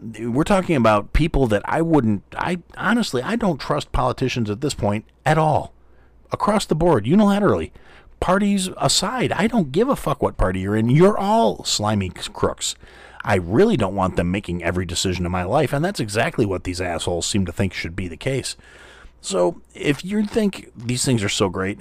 We're 0.00 0.44
talking 0.44 0.76
about 0.76 1.12
people 1.12 1.46
that 1.46 1.62
I 1.64 1.80
wouldn't. 1.80 2.22
I 2.36 2.58
honestly, 2.76 3.22
I 3.22 3.36
don't 3.36 3.58
trust 3.58 3.92
politicians 3.92 4.50
at 4.50 4.60
this 4.60 4.74
point 4.74 5.04
at 5.24 5.38
all, 5.38 5.72
across 6.30 6.66
the 6.66 6.74
board, 6.74 7.04
unilaterally 7.04 7.70
parties 8.24 8.70
aside, 8.78 9.32
I 9.32 9.46
don't 9.46 9.70
give 9.70 9.90
a 9.90 9.94
fuck 9.96 10.22
what 10.22 10.38
party 10.38 10.60
you're 10.60 10.74
in. 10.74 10.88
You're 10.88 11.18
all 11.18 11.62
slimy 11.64 12.08
crooks. 12.08 12.74
I 13.22 13.34
really 13.34 13.76
don't 13.76 13.94
want 13.94 14.16
them 14.16 14.30
making 14.30 14.64
every 14.64 14.86
decision 14.86 15.26
in 15.26 15.32
my 15.32 15.44
life, 15.44 15.74
and 15.74 15.84
that's 15.84 16.00
exactly 16.00 16.46
what 16.46 16.64
these 16.64 16.80
assholes 16.80 17.26
seem 17.26 17.44
to 17.44 17.52
think 17.52 17.74
should 17.74 17.94
be 17.94 18.08
the 18.08 18.16
case. 18.16 18.56
So, 19.20 19.60
if 19.74 20.02
you 20.06 20.24
think 20.24 20.72
these 20.74 21.04
things 21.04 21.22
are 21.22 21.28
so 21.28 21.50
great, 21.50 21.80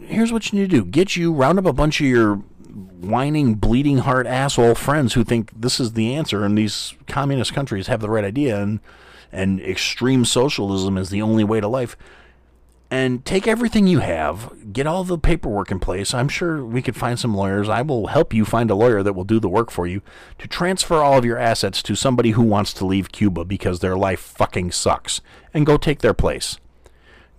here's 0.00 0.32
what 0.32 0.50
you 0.50 0.58
need 0.58 0.70
to 0.70 0.76
do 0.78 0.84
get 0.86 1.14
you, 1.14 1.30
round 1.30 1.58
up 1.58 1.66
a 1.66 1.74
bunch 1.74 2.00
of 2.00 2.06
your 2.06 2.42
whining, 3.12 3.54
bleeding 3.54 3.98
heart 3.98 4.26
asshole 4.26 4.74
friends 4.74 5.12
who 5.12 5.22
think 5.22 5.50
this 5.54 5.78
is 5.78 5.92
the 5.92 6.14
answer 6.14 6.44
and 6.44 6.58
these 6.58 6.94
communist 7.06 7.54
countries 7.54 7.86
have 7.86 8.00
the 8.00 8.10
right 8.10 8.24
idea 8.24 8.60
and, 8.60 8.80
and 9.30 9.60
extreme 9.60 10.24
socialism 10.24 10.98
is 10.98 11.10
the 11.10 11.22
only 11.22 11.44
way 11.44 11.60
to 11.60 11.68
life 11.68 11.96
and 12.92 13.24
take 13.24 13.48
everything 13.48 13.86
you 13.86 14.00
have, 14.00 14.52
get 14.70 14.86
all 14.86 15.02
the 15.02 15.16
paperwork 15.16 15.70
in 15.70 15.78
place. 15.78 16.12
I'm 16.12 16.28
sure 16.28 16.62
we 16.62 16.82
could 16.82 16.94
find 16.94 17.18
some 17.18 17.34
lawyers. 17.34 17.66
I 17.70 17.80
will 17.80 18.08
help 18.08 18.34
you 18.34 18.44
find 18.44 18.70
a 18.70 18.74
lawyer 18.74 19.02
that 19.02 19.14
will 19.14 19.24
do 19.24 19.40
the 19.40 19.48
work 19.48 19.70
for 19.70 19.86
you 19.86 20.02
to 20.38 20.46
transfer 20.46 20.96
all 20.96 21.16
of 21.16 21.24
your 21.24 21.38
assets 21.38 21.82
to 21.84 21.94
somebody 21.94 22.32
who 22.32 22.42
wants 22.42 22.74
to 22.74 22.84
leave 22.84 23.10
Cuba 23.10 23.46
because 23.46 23.80
their 23.80 23.96
life 23.96 24.20
fucking 24.20 24.72
sucks 24.72 25.22
and 25.54 25.64
go 25.64 25.78
take 25.78 26.00
their 26.00 26.12
place. 26.12 26.58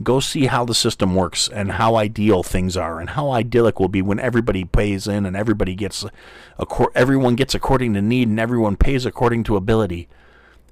Go 0.02 0.20
see 0.20 0.48
how 0.48 0.66
the 0.66 0.74
system 0.74 1.16
works 1.16 1.48
and 1.48 1.74
how 1.74 1.96
ideal 1.96 2.42
things 2.42 2.76
are 2.76 3.00
and 3.00 3.12
how 3.12 3.32
idyllic 3.32 3.80
will 3.80 3.90
be 3.90 4.02
when 4.02 4.20
everybody 4.20 4.66
pays 4.66 5.08
in 5.08 5.26
and 5.26 5.36
everybody 5.36 5.76
gets 5.76 6.04
everyone 6.96 7.36
gets 7.36 7.54
according 7.54 7.94
to 7.94 8.02
need 8.02 8.28
and 8.28 8.40
everyone 8.40 8.76
pays 8.76 9.06
according 9.06 9.44
to 9.44 9.56
ability 9.56 10.10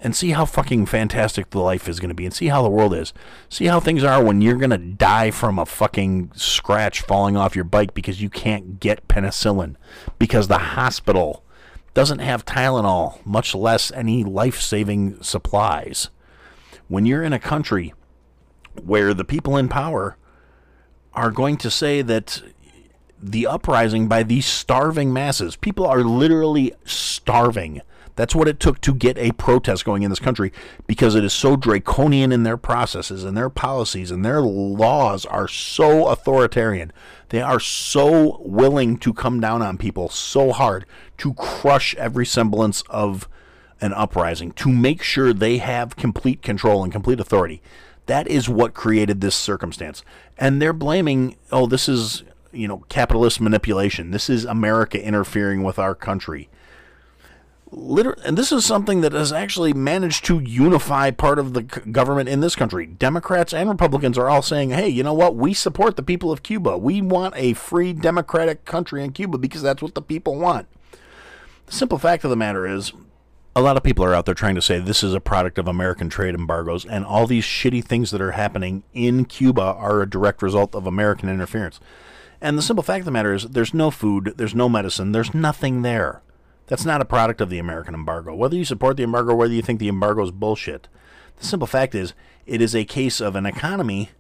and 0.01 0.15
see 0.15 0.31
how 0.31 0.45
fucking 0.45 0.87
fantastic 0.87 1.51
the 1.51 1.59
life 1.59 1.87
is 1.87 1.99
going 1.99 2.09
to 2.09 2.15
be 2.15 2.25
and 2.25 2.33
see 2.33 2.47
how 2.47 2.63
the 2.63 2.69
world 2.69 2.93
is. 2.93 3.13
See 3.49 3.65
how 3.65 3.79
things 3.79 4.03
are 4.03 4.23
when 4.23 4.41
you're 4.41 4.57
going 4.57 4.71
to 4.71 4.77
die 4.77 5.29
from 5.29 5.59
a 5.59 5.65
fucking 5.65 6.31
scratch 6.33 7.01
falling 7.01 7.37
off 7.37 7.55
your 7.55 7.63
bike 7.63 7.93
because 7.93 8.21
you 8.21 8.29
can't 8.29 8.79
get 8.79 9.07
penicillin 9.07 9.75
because 10.17 10.47
the 10.47 10.57
hospital 10.57 11.43
doesn't 11.93 12.19
have 12.19 12.45
Tylenol, 12.45 13.23
much 13.25 13.53
less 13.53 13.91
any 13.91 14.23
life-saving 14.23 15.21
supplies. 15.21 16.09
When 16.87 17.05
you're 17.05 17.23
in 17.23 17.33
a 17.33 17.39
country 17.39 17.93
where 18.83 19.13
the 19.13 19.25
people 19.25 19.57
in 19.57 19.67
power 19.67 20.17
are 21.13 21.31
going 21.31 21.57
to 21.57 21.71
say 21.71 22.01
that 22.01 22.41
the 23.21 23.45
uprising 23.45 24.07
by 24.07 24.23
these 24.23 24.45
starving 24.45 25.13
masses, 25.13 25.55
people 25.55 25.85
are 25.85 26.03
literally 26.03 26.73
starving 26.85 27.81
that's 28.15 28.35
what 28.35 28.47
it 28.47 28.59
took 28.59 28.81
to 28.81 28.93
get 28.93 29.17
a 29.17 29.31
protest 29.31 29.85
going 29.85 30.03
in 30.03 30.09
this 30.09 30.19
country 30.19 30.51
because 30.87 31.15
it 31.15 31.23
is 31.23 31.33
so 31.33 31.55
draconian 31.55 32.31
in 32.31 32.43
their 32.43 32.57
processes 32.57 33.23
and 33.23 33.35
their 33.35 33.49
policies 33.49 34.11
and 34.11 34.23
their 34.25 34.41
laws 34.41 35.25
are 35.25 35.47
so 35.47 36.07
authoritarian. 36.07 36.91
They 37.29 37.41
are 37.41 37.59
so 37.59 38.39
willing 38.41 38.97
to 38.99 39.13
come 39.13 39.39
down 39.39 39.61
on 39.61 39.77
people 39.77 40.09
so 40.09 40.51
hard 40.51 40.85
to 41.17 41.33
crush 41.33 41.95
every 41.95 42.25
semblance 42.25 42.83
of 42.89 43.27
an 43.79 43.93
uprising, 43.93 44.51
to 44.51 44.69
make 44.69 45.01
sure 45.01 45.33
they 45.33 45.57
have 45.57 45.95
complete 45.95 46.43
control 46.43 46.83
and 46.83 46.93
complete 46.93 47.19
authority. 47.19 47.61
That 48.11 48.27
is 48.27 48.49
what 48.49 48.73
created 48.73 49.21
this 49.21 49.35
circumstance. 49.35 50.03
And 50.37 50.61
they're 50.61 50.73
blaming, 50.73 51.37
oh, 51.49 51.65
this 51.65 51.87
is, 51.87 52.23
you 52.51 52.67
know, 52.67 52.83
capitalist 52.89 53.39
manipulation. 53.39 54.11
This 54.11 54.29
is 54.29 54.43
America 54.43 55.01
interfering 55.01 55.63
with 55.63 55.79
our 55.79 55.95
country 55.95 56.49
literally, 57.71 58.21
and 58.25 58.37
this 58.37 58.51
is 58.51 58.65
something 58.65 58.99
that 58.99 59.13
has 59.13 59.31
actually 59.31 59.71
managed 59.71 60.25
to 60.25 60.39
unify 60.39 61.09
part 61.09 61.39
of 61.39 61.53
the 61.53 61.61
government 61.61 62.27
in 62.27 62.41
this 62.41 62.53
country. 62.53 62.85
Democrats 62.85 63.53
and 63.53 63.69
Republicans 63.69 64.17
are 64.17 64.29
all 64.29 64.41
saying, 64.41 64.71
"Hey, 64.71 64.89
you 64.89 65.03
know 65.03 65.13
what? 65.13 65.37
We 65.37 65.53
support 65.53 65.95
the 65.95 66.03
people 66.03 66.33
of 66.33 66.43
Cuba. 66.43 66.77
We 66.77 67.01
want 67.01 67.33
a 67.37 67.53
free 67.53 67.93
democratic 67.93 68.65
country 68.65 69.05
in 69.05 69.13
Cuba 69.13 69.37
because 69.37 69.61
that's 69.61 69.81
what 69.81 69.95
the 69.95 70.01
people 70.01 70.35
want." 70.35 70.67
The 71.67 71.71
simple 71.71 71.97
fact 71.97 72.25
of 72.25 72.29
the 72.29 72.35
matter 72.35 72.67
is, 72.67 72.91
a 73.55 73.61
lot 73.61 73.75
of 73.75 73.83
people 73.83 74.05
are 74.05 74.13
out 74.13 74.25
there 74.25 74.35
trying 74.35 74.55
to 74.55 74.61
say 74.61 74.79
this 74.79 75.03
is 75.03 75.13
a 75.13 75.19
product 75.19 75.57
of 75.57 75.67
American 75.67 76.09
trade 76.09 76.35
embargoes, 76.35 76.85
and 76.85 77.05
all 77.05 77.27
these 77.27 77.43
shitty 77.43 77.83
things 77.83 78.11
that 78.11 78.21
are 78.21 78.31
happening 78.31 78.83
in 78.93 79.25
Cuba 79.25 79.61
are 79.61 80.01
a 80.01 80.09
direct 80.09 80.41
result 80.41 80.73
of 80.73 80.87
American 80.87 81.27
interference. 81.27 81.79
And 82.39 82.57
the 82.57 82.61
simple 82.61 82.83
fact 82.83 83.01
of 83.01 83.05
the 83.05 83.11
matter 83.11 83.33
is, 83.33 83.43
there's 83.43 83.73
no 83.73 83.91
food, 83.91 84.33
there's 84.37 84.55
no 84.55 84.69
medicine, 84.69 85.11
there's 85.11 85.33
nothing 85.33 85.81
there. 85.81 86.21
That's 86.67 86.85
not 86.85 87.01
a 87.01 87.05
product 87.05 87.41
of 87.41 87.49
the 87.49 87.59
American 87.59 87.93
embargo. 87.93 88.33
Whether 88.33 88.55
you 88.55 88.63
support 88.63 88.95
the 88.95 89.03
embargo, 89.03 89.35
whether 89.35 89.53
you 89.53 89.61
think 89.61 89.79
the 89.79 89.89
embargo 89.89 90.23
is 90.23 90.31
bullshit, 90.31 90.87
the 91.37 91.45
simple 91.45 91.67
fact 91.67 91.93
is 91.93 92.13
it 92.45 92.61
is 92.61 92.73
a 92.73 92.85
case 92.85 93.19
of 93.19 93.35
an 93.35 93.45
economy 93.45 94.11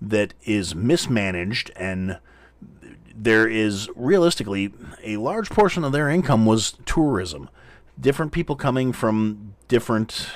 that 0.00 0.32
is 0.44 0.74
mismanaged 0.74 1.70
and 1.76 2.18
there 3.14 3.46
is 3.46 3.90
realistically 3.94 4.72
a 5.02 5.18
large 5.18 5.50
portion 5.50 5.84
of 5.84 5.92
their 5.92 6.08
income 6.08 6.46
was 6.46 6.78
tourism. 6.86 7.50
Different 8.00 8.32
people 8.32 8.56
coming 8.56 8.92
from 8.92 9.54
different 9.68 10.28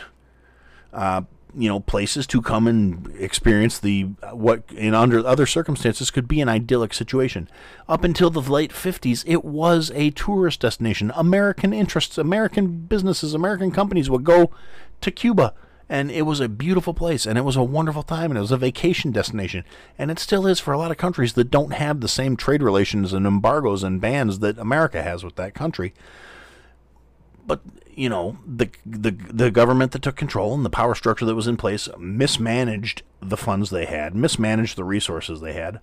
uh, 0.92 1.23
you 1.54 1.69
know 1.69 1.81
places 1.81 2.26
to 2.28 2.40
come 2.40 2.66
and 2.66 3.12
experience 3.19 3.78
the 3.78 4.02
what 4.33 4.64
in 4.75 4.95
under 4.95 5.26
other 5.26 5.47
circumstances 5.47 6.11
could 6.11 6.26
be 6.26 6.40
an 6.40 6.49
idyllic 6.49 6.95
situation. 6.95 7.49
Up 7.88 8.04
until 8.04 8.31
the 8.31 8.40
late 8.40 8.73
50s 8.73 9.25
it 9.26 9.45
was 9.45 9.90
a 9.95 10.11
tourist 10.11 10.61
destination. 10.61 11.12
American 11.14 11.73
interests 11.73 12.16
american 12.16 12.87
businesses 12.87 13.35
american 13.35 13.71
companies 13.71 14.09
would 14.09 14.25
go 14.25 14.50
to 15.00 15.11
cuba 15.11 15.54
and 15.88 16.11
it 16.11 16.23
was 16.23 16.40
a 16.40 16.49
beautiful 16.49 16.95
place 16.95 17.26
and 17.26 17.37
it 17.37 17.45
was 17.45 17.57
a 17.57 17.62
wonderful 17.62 18.02
time 18.02 18.31
and 18.31 18.38
it 18.38 18.40
was 18.40 18.52
a 18.52 18.57
vacation 18.57 19.12
destination. 19.12 19.62
And 19.99 20.11
it 20.11 20.19
still 20.19 20.47
is 20.47 20.59
for 20.59 20.73
a 20.73 20.78
lot 20.78 20.90
of 20.90 20.97
countries 20.97 21.35
that 21.35 21.50
don't 21.50 21.75
have 21.75 22.00
the 22.00 22.09
same 22.09 22.35
trade 22.37 22.62
relations 22.62 23.12
and 23.12 23.26
embargoes 23.26 23.83
and 23.83 24.00
bans 24.00 24.38
that 24.38 24.59
america 24.59 25.02
has 25.02 25.23
with 25.23 25.37
that 25.37 25.54
country 25.54 25.92
but 27.46 27.61
you 27.94 28.08
know 28.08 28.38
the 28.46 28.70
the 28.87 29.11
the 29.11 29.50
government 29.50 29.92
that 29.92 30.02
took 30.02 30.16
control 30.16 30.54
and 30.54 30.64
the 30.64 30.70
power 30.70 30.94
structure 30.94 31.25
that 31.25 31.34
was 31.34 31.46
in 31.46 31.56
place 31.56 31.88
mismanaged 31.99 33.02
the 33.20 33.37
funds 33.37 33.70
they 33.70 33.87
had, 33.87 34.14
mismanaged 34.14 34.76
the 34.76 34.84
resources 34.84 35.40
they 35.40 35.52
had. 35.52 35.80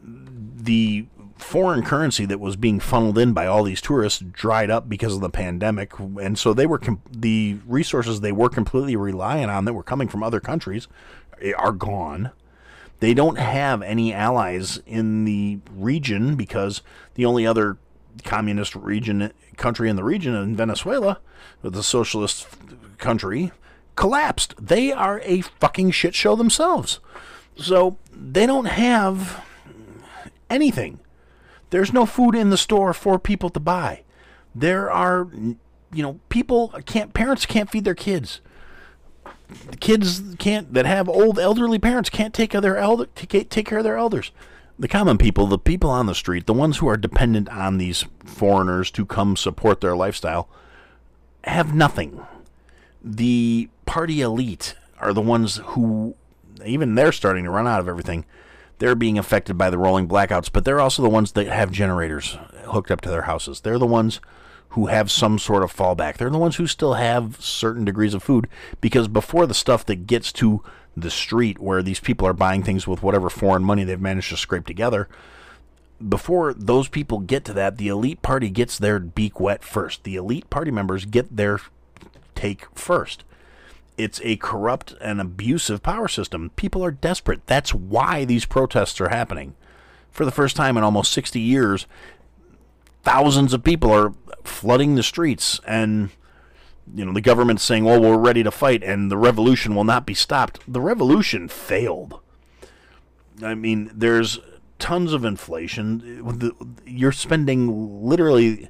The 0.00 1.06
foreign 1.36 1.82
currency 1.82 2.24
that 2.26 2.40
was 2.40 2.56
being 2.56 2.80
funneled 2.80 3.18
in 3.18 3.32
by 3.32 3.46
all 3.46 3.62
these 3.62 3.80
tourists 3.80 4.20
dried 4.20 4.70
up 4.70 4.88
because 4.88 5.14
of 5.14 5.20
the 5.20 5.30
pandemic, 5.30 5.98
and 5.98 6.38
so 6.38 6.52
they 6.52 6.66
were 6.66 6.78
com- 6.78 7.02
the 7.10 7.58
resources 7.66 8.20
they 8.20 8.32
were 8.32 8.48
completely 8.48 8.96
relying 8.96 9.48
on 9.48 9.64
that 9.64 9.74
were 9.74 9.82
coming 9.82 10.08
from 10.08 10.22
other 10.22 10.40
countries 10.40 10.88
eh, 11.40 11.52
are 11.56 11.72
gone. 11.72 12.32
They 13.00 13.14
don't 13.14 13.38
have 13.38 13.82
any 13.82 14.12
allies 14.12 14.80
in 14.84 15.24
the 15.24 15.60
region 15.70 16.34
because 16.34 16.82
the 17.14 17.24
only 17.24 17.46
other 17.46 17.78
communist 18.24 18.74
region 18.74 19.32
country 19.56 19.88
in 19.88 19.96
the 19.96 20.04
region 20.04 20.34
in 20.34 20.56
Venezuela, 20.56 21.20
the 21.62 21.82
socialist 21.82 22.46
country, 22.98 23.52
collapsed. 23.96 24.54
They 24.60 24.92
are 24.92 25.20
a 25.24 25.42
fucking 25.42 25.90
shit 25.90 26.14
show 26.14 26.36
themselves. 26.36 27.00
So 27.56 27.98
they 28.12 28.46
don't 28.46 28.66
have 28.66 29.44
anything. 30.48 31.00
There's 31.70 31.92
no 31.92 32.06
food 32.06 32.34
in 32.34 32.50
the 32.50 32.56
store 32.56 32.94
for 32.94 33.18
people 33.18 33.50
to 33.50 33.60
buy. 33.60 34.02
There 34.54 34.90
are, 34.90 35.28
you 35.32 36.02
know, 36.02 36.20
people 36.28 36.68
can't, 36.86 37.12
parents 37.12 37.44
can't 37.44 37.70
feed 37.70 37.84
their 37.84 37.94
kids. 37.94 38.40
The 39.70 39.76
kids 39.76 40.22
can't, 40.38 40.72
that 40.74 40.86
have 40.86 41.08
old 41.08 41.38
elderly 41.38 41.78
parents 41.78 42.10
can't 42.10 42.34
take 42.34 42.50
care 42.50 42.58
of 42.58 42.62
their 42.62 42.76
elder, 42.76 43.06
take, 43.14 43.50
take 43.50 43.66
care 43.66 43.78
of 43.78 43.84
their 43.84 43.98
elders 43.98 44.30
the 44.78 44.88
common 44.88 45.18
people, 45.18 45.46
the 45.46 45.58
people 45.58 45.90
on 45.90 46.06
the 46.06 46.14
street, 46.14 46.46
the 46.46 46.52
ones 46.52 46.78
who 46.78 46.88
are 46.88 46.96
dependent 46.96 47.48
on 47.48 47.78
these 47.78 48.04
foreigners 48.24 48.90
to 48.92 49.04
come 49.04 49.36
support 49.36 49.80
their 49.80 49.96
lifestyle, 49.96 50.48
have 51.44 51.74
nothing. 51.74 52.20
The 53.02 53.68
party 53.86 54.20
elite 54.20 54.76
are 55.00 55.12
the 55.12 55.20
ones 55.20 55.56
who, 55.56 56.14
even 56.64 56.94
they're 56.94 57.12
starting 57.12 57.44
to 57.44 57.50
run 57.50 57.66
out 57.66 57.80
of 57.80 57.88
everything. 57.88 58.24
They're 58.78 58.94
being 58.94 59.18
affected 59.18 59.58
by 59.58 59.70
the 59.70 59.78
rolling 59.78 60.06
blackouts, 60.06 60.50
but 60.52 60.64
they're 60.64 60.80
also 60.80 61.02
the 61.02 61.08
ones 61.08 61.32
that 61.32 61.48
have 61.48 61.72
generators 61.72 62.38
hooked 62.66 62.92
up 62.92 63.00
to 63.00 63.10
their 63.10 63.22
houses. 63.22 63.60
They're 63.60 63.78
the 63.78 63.86
ones 63.86 64.20
who 64.70 64.86
have 64.86 65.10
some 65.10 65.38
sort 65.38 65.64
of 65.64 65.74
fallback. 65.74 66.16
They're 66.16 66.30
the 66.30 66.38
ones 66.38 66.56
who 66.56 66.66
still 66.68 66.94
have 66.94 67.40
certain 67.40 67.84
degrees 67.84 68.14
of 68.14 68.22
food 68.22 68.46
because 68.80 69.08
before 69.08 69.46
the 69.46 69.54
stuff 69.54 69.84
that 69.86 70.06
gets 70.06 70.32
to 70.34 70.62
the 71.00 71.10
street 71.10 71.58
where 71.58 71.82
these 71.82 72.00
people 72.00 72.26
are 72.26 72.32
buying 72.32 72.62
things 72.62 72.86
with 72.86 73.02
whatever 73.02 73.30
foreign 73.30 73.64
money 73.64 73.84
they've 73.84 74.00
managed 74.00 74.30
to 74.30 74.36
scrape 74.36 74.66
together, 74.66 75.08
before 76.06 76.54
those 76.54 76.88
people 76.88 77.18
get 77.18 77.44
to 77.46 77.52
that, 77.54 77.76
the 77.76 77.88
elite 77.88 78.22
party 78.22 78.50
gets 78.50 78.78
their 78.78 79.00
beak 79.00 79.40
wet 79.40 79.64
first. 79.64 80.04
The 80.04 80.16
elite 80.16 80.48
party 80.48 80.70
members 80.70 81.04
get 81.04 81.36
their 81.36 81.60
take 82.34 82.66
first. 82.76 83.24
It's 83.96 84.20
a 84.22 84.36
corrupt 84.36 84.94
and 85.00 85.20
abusive 85.20 85.82
power 85.82 86.06
system. 86.06 86.50
People 86.54 86.84
are 86.84 86.92
desperate. 86.92 87.44
That's 87.46 87.74
why 87.74 88.24
these 88.24 88.44
protests 88.44 89.00
are 89.00 89.08
happening. 89.08 89.54
For 90.12 90.24
the 90.24 90.30
first 90.30 90.54
time 90.54 90.76
in 90.76 90.84
almost 90.84 91.12
60 91.12 91.40
years, 91.40 91.86
thousands 93.02 93.52
of 93.52 93.64
people 93.64 93.90
are 93.92 94.14
flooding 94.44 94.94
the 94.94 95.02
streets 95.02 95.60
and 95.66 96.10
you 96.94 97.04
know 97.04 97.12
the 97.12 97.20
government's 97.20 97.62
saying 97.62 97.84
well 97.84 98.00
we're 98.00 98.18
ready 98.18 98.42
to 98.42 98.50
fight 98.50 98.82
and 98.82 99.10
the 99.10 99.16
revolution 99.16 99.74
will 99.74 99.84
not 99.84 100.06
be 100.06 100.14
stopped. 100.14 100.60
The 100.66 100.80
revolution 100.80 101.48
failed. 101.48 102.20
I 103.42 103.54
mean 103.54 103.90
there's 103.94 104.38
tons 104.78 105.12
of 105.12 105.24
inflation. 105.24 106.72
You're 106.86 107.12
spending 107.12 108.02
literally 108.04 108.68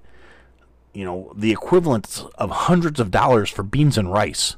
you 0.92 1.04
know 1.04 1.32
the 1.36 1.52
equivalent 1.52 2.24
of 2.36 2.50
hundreds 2.50 2.98
of 2.98 3.10
dollars 3.10 3.50
for 3.50 3.62
beans 3.62 3.96
and 3.96 4.12
rice. 4.12 4.56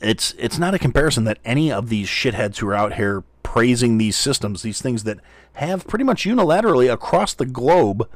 It's 0.00 0.34
it's 0.38 0.58
not 0.58 0.74
a 0.74 0.78
comparison 0.78 1.24
that 1.24 1.38
any 1.44 1.70
of 1.70 1.88
these 1.88 2.08
shitheads 2.08 2.58
who 2.58 2.68
are 2.68 2.74
out 2.74 2.94
here 2.94 3.22
praising 3.42 3.98
these 3.98 4.16
systems, 4.16 4.62
these 4.62 4.80
things 4.80 5.04
that 5.04 5.20
have 5.54 5.86
pretty 5.86 6.04
much 6.04 6.24
unilaterally 6.24 6.92
across 6.92 7.34
the 7.34 7.46
globe 7.46 8.08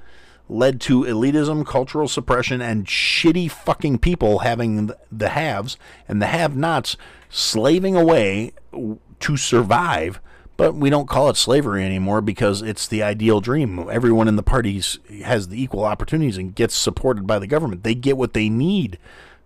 led 0.48 0.80
to 0.82 1.02
elitism, 1.02 1.66
cultural 1.66 2.08
suppression, 2.08 2.60
and 2.60 2.86
shitty 2.86 3.50
fucking 3.50 3.98
people 3.98 4.40
having 4.40 4.90
the 5.10 5.30
haves 5.30 5.76
and 6.08 6.22
the 6.22 6.26
have 6.26 6.56
nots 6.56 6.96
slaving 7.28 7.96
away 7.96 8.52
to 9.20 9.36
survive. 9.36 10.20
But 10.56 10.74
we 10.74 10.88
don't 10.88 11.08
call 11.08 11.28
it 11.28 11.36
slavery 11.36 11.84
anymore 11.84 12.22
because 12.22 12.62
it's 12.62 12.86
the 12.86 13.02
ideal 13.02 13.40
dream. 13.40 13.90
Everyone 13.90 14.28
in 14.28 14.36
the 14.36 14.42
parties 14.42 14.98
has 15.22 15.48
the 15.48 15.62
equal 15.62 15.84
opportunities 15.84 16.38
and 16.38 16.54
gets 16.54 16.74
supported 16.74 17.26
by 17.26 17.38
the 17.38 17.46
government. 17.46 17.82
They 17.82 17.94
get 17.94 18.16
what 18.16 18.32
they 18.32 18.48
need. 18.48 18.98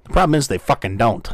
The 0.04 0.11
problem 0.11 0.37
is 0.37 0.47
they 0.47 0.59
fucking 0.59 0.99
don't. 0.99 1.28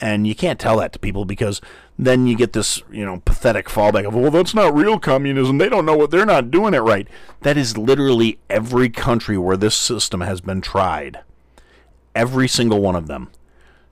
And 0.00 0.26
you 0.26 0.34
can't 0.34 0.60
tell 0.60 0.78
that 0.78 0.92
to 0.94 0.98
people 0.98 1.24
because 1.24 1.60
then 1.98 2.28
you 2.28 2.36
get 2.36 2.52
this, 2.52 2.80
you 2.90 3.04
know, 3.04 3.20
pathetic 3.24 3.66
fallback 3.66 4.06
of, 4.06 4.14
well, 4.14 4.30
that's 4.30 4.54
not 4.54 4.74
real 4.74 5.00
communism. 5.00 5.58
They 5.58 5.68
don't 5.68 5.84
know 5.84 5.96
what 5.96 6.12
they're 6.12 6.24
not 6.24 6.50
doing 6.50 6.72
it 6.72 6.78
right. 6.78 7.08
That 7.40 7.56
is 7.56 7.76
literally 7.76 8.38
every 8.48 8.88
country 8.88 9.36
where 9.36 9.56
this 9.56 9.74
system 9.74 10.20
has 10.20 10.40
been 10.40 10.60
tried. 10.60 11.20
Every 12.14 12.46
single 12.46 12.80
one 12.80 12.94
of 12.94 13.08
them. 13.08 13.30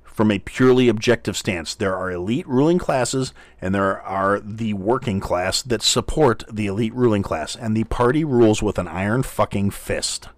From 0.05 0.31
a 0.31 0.39
purely 0.39 0.89
objective 0.89 1.37
stance, 1.37 1.75
there 1.75 1.97
are 1.97 2.11
elite 2.11 2.49
ruling 2.49 2.79
classes 2.79 3.35
and 3.61 3.75
there 3.75 4.01
are 4.01 4.41
the 4.41 4.73
working 4.73 5.21
class 5.21 5.61
that 5.63 5.83
support 5.83 6.45
the 6.51 6.67
elite 6.69 6.95
ruling 6.95 7.23
class, 7.23 7.55
and 7.55 7.77
the 7.77 7.85
party 7.85 8.25
rules 8.25 8.63
with 8.63 8.79
an 8.79 8.89
iron 8.89 9.25
fucking 9.25 9.73
fist. 9.73 10.29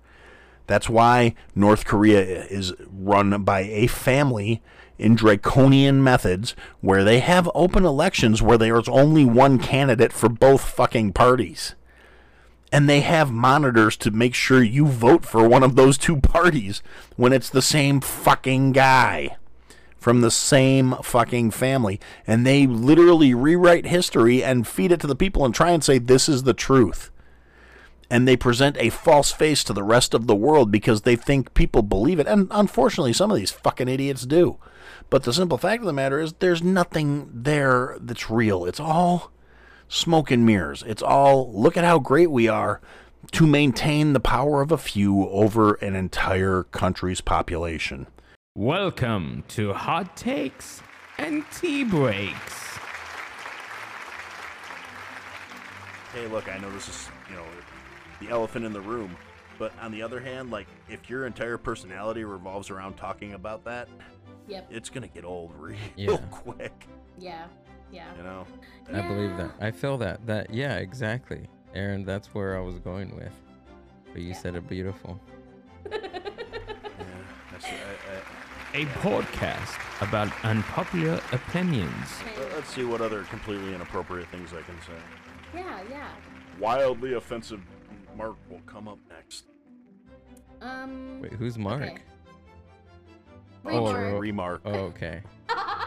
That's 0.67 0.89
why 0.89 1.35
North 1.55 1.85
Korea 1.85 2.21
is 2.21 2.73
run 2.91 3.43
by 3.45 3.61
a 3.61 3.87
family 3.87 4.63
in 4.99 5.15
draconian 5.15 6.03
methods 6.03 6.55
where 6.81 7.05
they 7.05 7.21
have 7.21 7.51
open 7.55 7.85
elections 7.85 8.43
where 8.43 8.59
there's 8.59 8.89
only 8.89 9.25
one 9.25 9.59
candidate 9.59 10.13
for 10.13 10.29
both 10.29 10.63
fucking 10.63 11.13
parties. 11.13 11.75
And 12.71 12.89
they 12.89 13.01
have 13.01 13.31
monitors 13.31 13.97
to 13.99 14.11
make 14.11 14.35
sure 14.35 14.63
you 14.63 14.87
vote 14.87 15.25
for 15.25 15.49
one 15.49 15.63
of 15.63 15.77
those 15.77 15.97
two 15.97 16.21
parties 16.21 16.83
when 17.17 17.33
it's 17.33 17.49
the 17.49 17.63
same 17.63 18.01
fucking 18.01 18.73
guy 18.73 19.37
from 19.99 20.21
the 20.21 20.31
same 20.31 20.95
fucking 21.03 21.51
family. 21.51 22.01
And 22.27 22.47
they 22.47 22.67
literally 22.67 23.35
rewrite 23.35 23.87
history 23.87 24.45
and 24.45 24.67
feed 24.67 24.93
it 24.93 25.01
to 25.01 25.07
the 25.07 25.17
people 25.17 25.45
and 25.45 25.55
try 25.55 25.71
and 25.71 25.83
say 25.83 25.99
this 25.99 26.29
is 26.29 26.43
the 26.43 26.55
truth. 26.55 27.11
And 28.11 28.27
they 28.27 28.37
present 28.37 28.77
a 28.79 28.91
false 28.91 29.33
face 29.33 29.63
to 29.65 29.73
the 29.73 29.83
rest 29.83 30.15
of 30.15 30.27
the 30.27 30.35
world 30.35 30.71
because 30.71 31.03
they 31.03 31.15
think 31.15 31.53
people 31.53 31.83
believe 31.83 32.19
it. 32.19 32.27
And 32.27 32.49
unfortunately, 32.51 33.13
some 33.13 33.31
of 33.31 33.37
these 33.37 33.51
fucking 33.51 33.89
idiots 33.89 34.25
do. 34.25 34.57
But 35.11 35.25
the 35.25 35.33
simple 35.33 35.59
fact 35.59 35.83
of 35.83 35.87
the 35.87 35.93
matter 35.93 36.19
is, 36.19 36.33
there's 36.35 36.63
nothing 36.63 37.29
there 37.33 37.99
that's 38.01 38.31
real. 38.31 38.65
It's 38.65 38.81
all 38.81 39.31
smoke 39.89 40.31
and 40.31 40.47
mirrors. 40.47 40.83
It's 40.87 41.03
all 41.03 41.53
look 41.53 41.77
at 41.77 41.85
how 41.85 41.99
great 41.99 42.31
we 42.31 42.49
are 42.49 42.81
to 43.33 43.47
maintain 43.47 44.13
the 44.13 44.21
power 44.21 44.63
of 44.63 44.73
a 44.73 44.79
few 44.79 45.29
over 45.29 45.75
an 45.75 45.95
entire 45.95 46.63
country's 46.65 47.21
population. 47.21 48.07
Welcome 48.55 49.45
to 49.49 49.73
Hot 49.75 50.17
Takes 50.17 50.83
and 51.19 51.45
Tea 51.53 51.85
Breaks. 51.85 52.79
Hey, 56.13 56.27
look, 56.27 56.49
I 56.49 56.59
know 56.59 56.71
this 56.71 56.89
is, 56.89 57.09
you 57.29 57.37
know, 57.37 57.45
the 58.21 58.29
elephant 58.29 58.65
in 58.65 58.73
the 58.73 58.81
room, 58.81 59.17
but 59.59 59.73
on 59.81 59.91
the 59.93 60.03
other 60.03 60.21
hand, 60.21 60.51
like, 60.51 60.67
if 60.89 61.09
your 61.11 61.27
entire 61.27 61.59
personality 61.59 62.25
revolves 62.25 62.71
around 62.71 62.97
talking 62.97 63.35
about 63.35 63.65
that, 63.65 63.89
Yep. 64.49 64.67
It's 64.71 64.89
gonna 64.89 65.09
get 65.09 65.25
old 65.27 65.53
real 65.59 65.77
Yeah. 65.95 66.17
quick. 66.31 66.87
Yeah. 67.19 67.45
Yeah. 67.93 68.07
You 68.17 68.23
know. 68.23 68.47
I 68.95 69.03
believe 69.07 69.37
that. 69.37 69.51
I 69.61 69.71
feel 69.71 69.99
that. 69.99 70.27
That 70.27 70.49
yeah, 70.55 70.77
exactly. 70.77 71.47
Aaron, 71.75 72.03
that's 72.07 72.29
where 72.33 72.57
I 72.57 72.61
was 72.61 72.79
going 72.79 73.15
with. 73.15 73.33
But 74.11 74.23
you 74.23 74.29
Yeah. 74.29 74.35
said 74.35 74.55
it 74.55 74.67
beautiful. 74.67 75.21
Yeah. 75.91 75.99
That's, 77.53 77.67
podcast 79.03 79.79
about 80.07 80.33
unpopular 80.45 81.21
opinions. 81.33 81.93
I, 82.37 82.41
let- 82.41 82.55
let's 82.55 82.69
see 82.71 82.85
what 82.85 83.01
other 83.03 83.25
completely 83.25 83.75
inappropriate 83.75 84.29
things 84.29 84.53
I 84.53 84.63
can 84.63 84.81
say. 84.81 84.93
Yeah, 85.55 85.81
yeah. 85.91 86.09
Wildly 86.59 87.15
offensive 87.15 87.61
Mark 88.19 88.37
will 88.51 88.61
come 88.67 88.89
up 88.89 88.99
next. 89.09 89.45
Um. 90.61 91.21
Wait, 91.23 91.33
who's 91.35 91.57
Mark? 91.57 91.83
okay. 91.83 91.99
Oh, 93.65 93.87
Remark. 93.93 94.21
Remark. 94.21 94.61
Oh, 94.65 94.75
okay. 94.93 95.23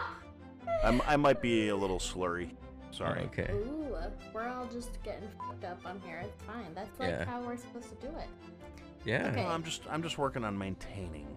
I'm, 0.84 1.02
I 1.06 1.16
might 1.16 1.42
be 1.42 1.68
a 1.68 1.76
little 1.76 1.98
slurry. 1.98 2.50
Oh, 2.52 2.86
Sorry. 2.90 3.20
okay. 3.24 3.50
Ooh, 3.52 3.94
we're 4.32 4.48
all 4.48 4.66
just 4.66 5.02
getting 5.02 5.28
fucked 5.38 5.64
up 5.64 5.78
on 5.84 6.00
here. 6.04 6.22
It's 6.24 6.42
fine. 6.44 6.72
That's 6.74 6.98
like 6.98 7.10
Yeah. 7.10 7.24
how 7.24 7.40
we're 7.42 7.56
supposed 7.56 7.88
to 7.90 7.94
do 8.06 8.12
it. 8.18 8.28
Yeah. 9.04 9.28
Okay. 9.28 9.42
No, 9.42 9.48
I'm 9.48 9.62
just 9.62 9.82
I'm 9.90 10.02
just 10.02 10.16
working 10.16 10.44
on 10.44 10.56
maintaining. 10.56 11.36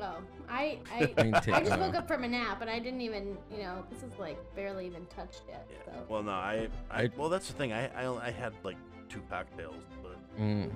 Oh, 0.00 0.16
I 0.48 0.78
I, 0.92 1.12
Maintain- 1.22 1.54
I 1.54 1.60
just 1.60 1.78
woke 1.78 1.94
up 1.94 2.08
from 2.08 2.24
a 2.24 2.28
nap 2.28 2.60
and 2.62 2.70
I 2.70 2.78
didn't 2.78 3.02
even, 3.02 3.36
you 3.52 3.58
know, 3.58 3.84
this 3.90 4.02
is 4.02 4.18
like 4.18 4.38
barely 4.56 4.86
even 4.86 5.04
touched 5.06 5.42
yet. 5.48 5.66
Yeah. 5.70 5.92
So. 5.92 6.02
Well, 6.08 6.22
no, 6.22 6.32
I, 6.32 6.68
I 6.90 7.02
I- 7.04 7.10
well 7.16 7.28
that's 7.28 7.46
the 7.48 7.52
thing. 7.54 7.72
I, 7.72 7.88
I 7.88 8.26
I 8.28 8.30
had 8.30 8.52
like 8.64 8.76
two 9.12 9.22
cocktails, 9.30 9.82
but 10.02 10.16
Mm. 10.40 10.70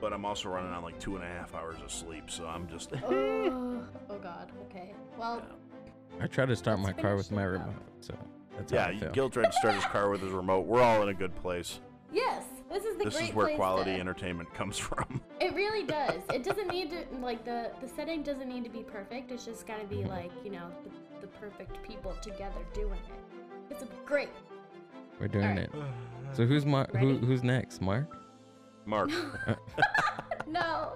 But 0.00 0.12
I'm 0.12 0.24
also 0.24 0.48
running 0.48 0.72
on 0.72 0.82
like 0.82 0.98
two 0.98 1.14
and 1.16 1.24
a 1.24 1.28
half 1.28 1.54
hours 1.54 1.76
of 1.82 1.90
sleep, 1.90 2.24
so 2.30 2.44
I'm 2.46 2.68
just. 2.68 2.90
oh, 3.04 3.82
oh 4.10 4.18
God. 4.18 4.50
Okay. 4.68 4.92
Well, 5.16 5.40
I 6.20 6.26
tried 6.26 6.46
to 6.46 6.56
start 6.56 6.80
my 6.80 6.92
car 6.92 7.16
with 7.16 7.30
my 7.30 7.46
this 7.46 7.60
up. 7.60 7.66
remote, 7.66 7.82
so 8.00 8.14
that's 8.56 8.72
yeah, 8.72 8.82
how 8.84 8.90
I 8.90 8.98
feel. 8.98 9.12
Gil 9.12 9.30
tried 9.30 9.46
to 9.46 9.52
start 9.52 9.74
his 9.76 9.84
car 9.84 10.10
with 10.10 10.20
his 10.20 10.32
remote. 10.32 10.66
We're 10.66 10.82
all 10.82 11.02
in 11.02 11.08
a 11.08 11.14
good 11.14 11.34
place. 11.36 11.80
yes. 12.12 12.44
This 12.70 12.84
is 12.84 12.96
the 12.96 13.04
This 13.04 13.16
great 13.16 13.28
is 13.28 13.34
where 13.34 13.46
place 13.48 13.56
quality 13.56 13.92
to- 13.92 14.00
entertainment 14.00 14.52
comes 14.54 14.78
from. 14.78 15.20
It 15.42 15.54
really 15.54 15.84
does. 15.84 16.20
It 16.32 16.42
doesn't 16.44 16.68
need 16.68 16.90
to 16.90 17.04
like 17.20 17.44
the 17.44 17.70
the 17.80 17.88
setting 17.88 18.22
doesn't 18.22 18.48
need 18.48 18.64
to 18.64 18.70
be 18.70 18.82
perfect. 18.82 19.30
It's 19.32 19.44
just 19.44 19.66
gotta 19.66 19.84
be 19.84 20.04
like 20.04 20.30
you 20.44 20.50
know 20.52 20.68
the, 20.84 21.22
the 21.22 21.26
perfect 21.26 21.82
people 21.82 22.14
together 22.22 22.60
doing 22.72 23.00
it. 23.08 23.70
It's 23.70 23.82
a 23.82 23.88
great. 24.06 24.28
We're 25.20 25.28
doing 25.28 25.44
Alright. 25.46 25.58
it. 25.64 25.70
So 26.34 26.46
who's 26.46 26.64
Mark? 26.66 26.94
Who, 26.96 27.16
who's 27.18 27.42
next? 27.42 27.80
Mark? 27.82 28.06
Mark. 28.86 29.10
Uh, 29.46 29.54
no. 30.46 30.92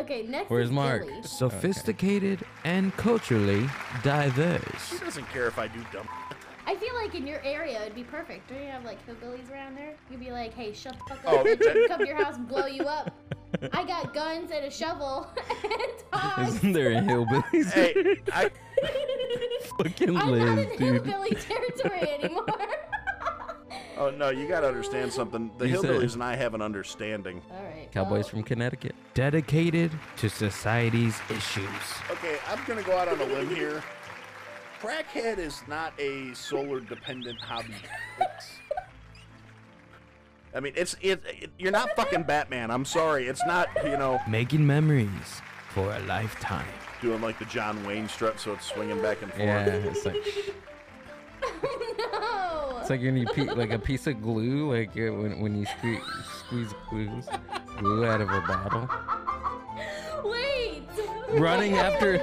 Okay. 0.00 0.22
Next. 0.22 0.50
Where's 0.50 0.66
is 0.68 0.72
Mark? 0.72 1.06
Billy. 1.06 1.22
Sophisticated 1.22 2.40
and 2.64 2.94
culturally 2.96 3.68
diverse. 4.02 4.90
He 4.92 4.98
doesn't 4.98 5.28
care 5.30 5.46
if 5.46 5.58
I 5.58 5.66
do 5.68 5.80
dumb. 5.92 6.08
I 6.66 6.76
feel 6.76 6.94
like 6.94 7.14
in 7.14 7.26
your 7.26 7.40
area 7.42 7.80
it'd 7.82 7.94
be 7.94 8.04
perfect. 8.04 8.48
Don't 8.48 8.60
you 8.62 8.68
have 8.68 8.84
like 8.84 8.98
hillbillies 9.06 9.50
around 9.50 9.76
there? 9.76 9.94
You'd 10.10 10.20
be 10.20 10.30
like, 10.30 10.54
hey, 10.54 10.72
shut 10.72 10.96
the 11.08 11.14
fuck 11.14 11.20
Oh, 11.26 11.38
up, 11.40 11.46
bitch. 11.46 11.58
that- 11.60 11.86
Come 11.88 12.00
to 12.00 12.06
your 12.06 12.22
house 12.22 12.36
and 12.36 12.48
blow 12.48 12.66
you 12.66 12.82
up. 12.84 13.14
I 13.72 13.84
got 13.84 14.14
guns 14.14 14.50
and 14.54 14.64
a 14.64 14.70
shovel 14.70 15.28
and 15.64 15.72
tongs. 16.12 16.56
Isn't 16.56 16.72
there 16.72 16.92
a 16.92 17.00
hillbillies? 17.00 17.70
Hey, 17.72 18.20
I 18.32 18.50
Fucking 19.78 20.16
I'm 20.16 20.30
Liz, 20.30 20.44
not 20.44 20.58
in 20.58 20.68
dude. 20.78 21.06
hillbilly 21.06 21.30
territory 21.34 22.10
anymore. 22.12 22.46
Oh 24.00 24.10
no, 24.10 24.30
you 24.30 24.48
gotta 24.48 24.66
understand 24.66 25.12
something. 25.12 25.50
The 25.58 25.68
You 25.68 25.80
said- 25.80 25.90
hillbillies 25.90 26.14
and 26.14 26.24
I 26.24 26.34
have 26.34 26.54
an 26.54 26.62
understanding. 26.62 27.42
All 27.50 27.62
right. 27.62 27.88
Cowboys 27.92 28.24
well, 28.24 28.30
from 28.30 28.42
Connecticut. 28.42 28.94
Dedicated 29.14 29.92
to 30.16 30.28
society's 30.28 31.20
issues. 31.30 31.64
Okay, 32.10 32.38
I'm 32.48 32.58
gonna 32.66 32.82
go 32.82 32.96
out 32.96 33.08
on 33.08 33.20
a 33.20 33.24
limb 33.24 33.54
here. 33.54 33.82
Crackhead 34.80 35.38
is 35.38 35.62
not 35.68 35.92
a 36.00 36.32
solar 36.34 36.80
dependent 36.80 37.38
hobby. 37.38 37.74
It's, 38.18 38.52
I 40.54 40.60
mean, 40.60 40.72
it's 40.74 40.96
it, 41.02 41.22
it. 41.26 41.50
You're 41.58 41.70
not 41.70 41.94
fucking 41.96 42.22
Batman. 42.24 42.70
I'm 42.70 42.84
sorry. 42.86 43.26
It's 43.28 43.44
not. 43.46 43.68
You 43.84 43.98
know, 43.98 44.18
Making 44.26 44.66
memories 44.66 45.42
for 45.68 45.94
a 45.94 46.00
lifetime. 46.00 46.66
doing 47.02 47.20
like 47.20 47.38
the 47.38 47.44
John 47.44 47.84
Wayne 47.86 48.08
strut, 48.08 48.40
so 48.40 48.54
it's 48.54 48.66
swinging 48.66 49.00
back 49.02 49.20
and 49.22 49.30
forth. 49.30 49.42
Yeah, 49.42 49.66
it's 49.66 50.04
like 50.06 50.16
No. 51.42 52.78
It's 52.80 52.90
like 52.90 53.00
when 53.00 53.16
you 53.16 53.26
pe- 53.26 53.54
like 53.54 53.70
a 53.70 53.78
piece 53.78 54.06
of 54.06 54.20
glue, 54.22 54.72
like 54.72 54.90
uh, 54.90 55.12
when 55.12 55.40
when 55.40 55.56
you 55.56 55.66
sque- 55.66 56.02
squeeze 56.38 56.72
glues, 56.88 57.26
glue 57.78 58.04
out 58.06 58.20
of 58.20 58.30
a 58.30 58.40
bottle. 58.42 58.88
Wait. 60.24 60.88
Running 61.30 61.74
after, 61.74 62.20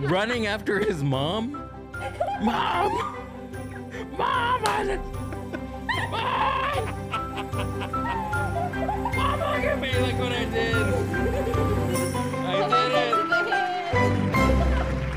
running 0.08 0.46
after 0.46 0.78
his 0.78 1.02
mom. 1.02 1.52
Mom, 2.42 2.92
mom, 4.18 4.62
I, 4.66 4.98
mom. 6.10 6.84
Mom, 9.16 9.38
look 9.40 9.64
at 9.64 9.80
me! 9.80 9.92
Look 9.98 10.18
what 10.18 10.32
I 10.32 10.44
did! 10.44 10.76
I 12.44 12.68
did 12.68 12.92
it! 12.92 13.16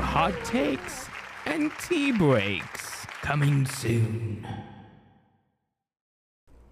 Hot 0.00 0.34
takes 0.44 1.08
and 1.46 1.70
tea 1.78 2.12
breaks 2.12 2.89
coming 3.22 3.66
soon. 3.66 4.46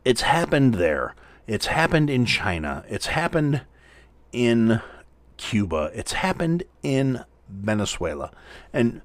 It's 0.05 0.23
happened 0.23 0.75
there. 0.75 1.15
It's 1.47 1.67
happened 1.67 2.11
in 2.11 2.27
China. 2.27 2.85
It's 2.89 3.07
happened 3.07 3.63
in 4.33 4.81
Cuba. 5.37 5.91
It's 5.95 6.13
happened 6.13 6.65
in 6.83 7.25
Venezuela. 7.49 8.31
And 8.73 9.03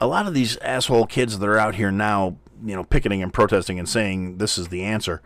a 0.00 0.06
lot 0.06 0.26
of 0.26 0.34
these 0.34 0.56
asshole 0.58 1.06
kids 1.06 1.38
that 1.38 1.48
are 1.48 1.58
out 1.58 1.76
here 1.76 1.90
now, 1.90 2.36
you 2.64 2.74
know, 2.74 2.84
picketing 2.84 3.22
and 3.22 3.32
protesting 3.32 3.78
and 3.78 3.88
saying 3.88 4.38
this 4.38 4.58
is 4.58 4.68
the 4.68 4.82
answer. 4.82 5.22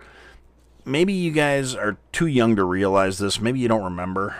Maybe 0.84 1.12
you 1.12 1.32
guys 1.32 1.74
are 1.74 1.96
too 2.12 2.26
young 2.26 2.56
to 2.56 2.64
realize 2.64 3.18
this. 3.18 3.40
Maybe 3.40 3.58
you 3.58 3.68
don't 3.68 3.84
remember. 3.84 4.36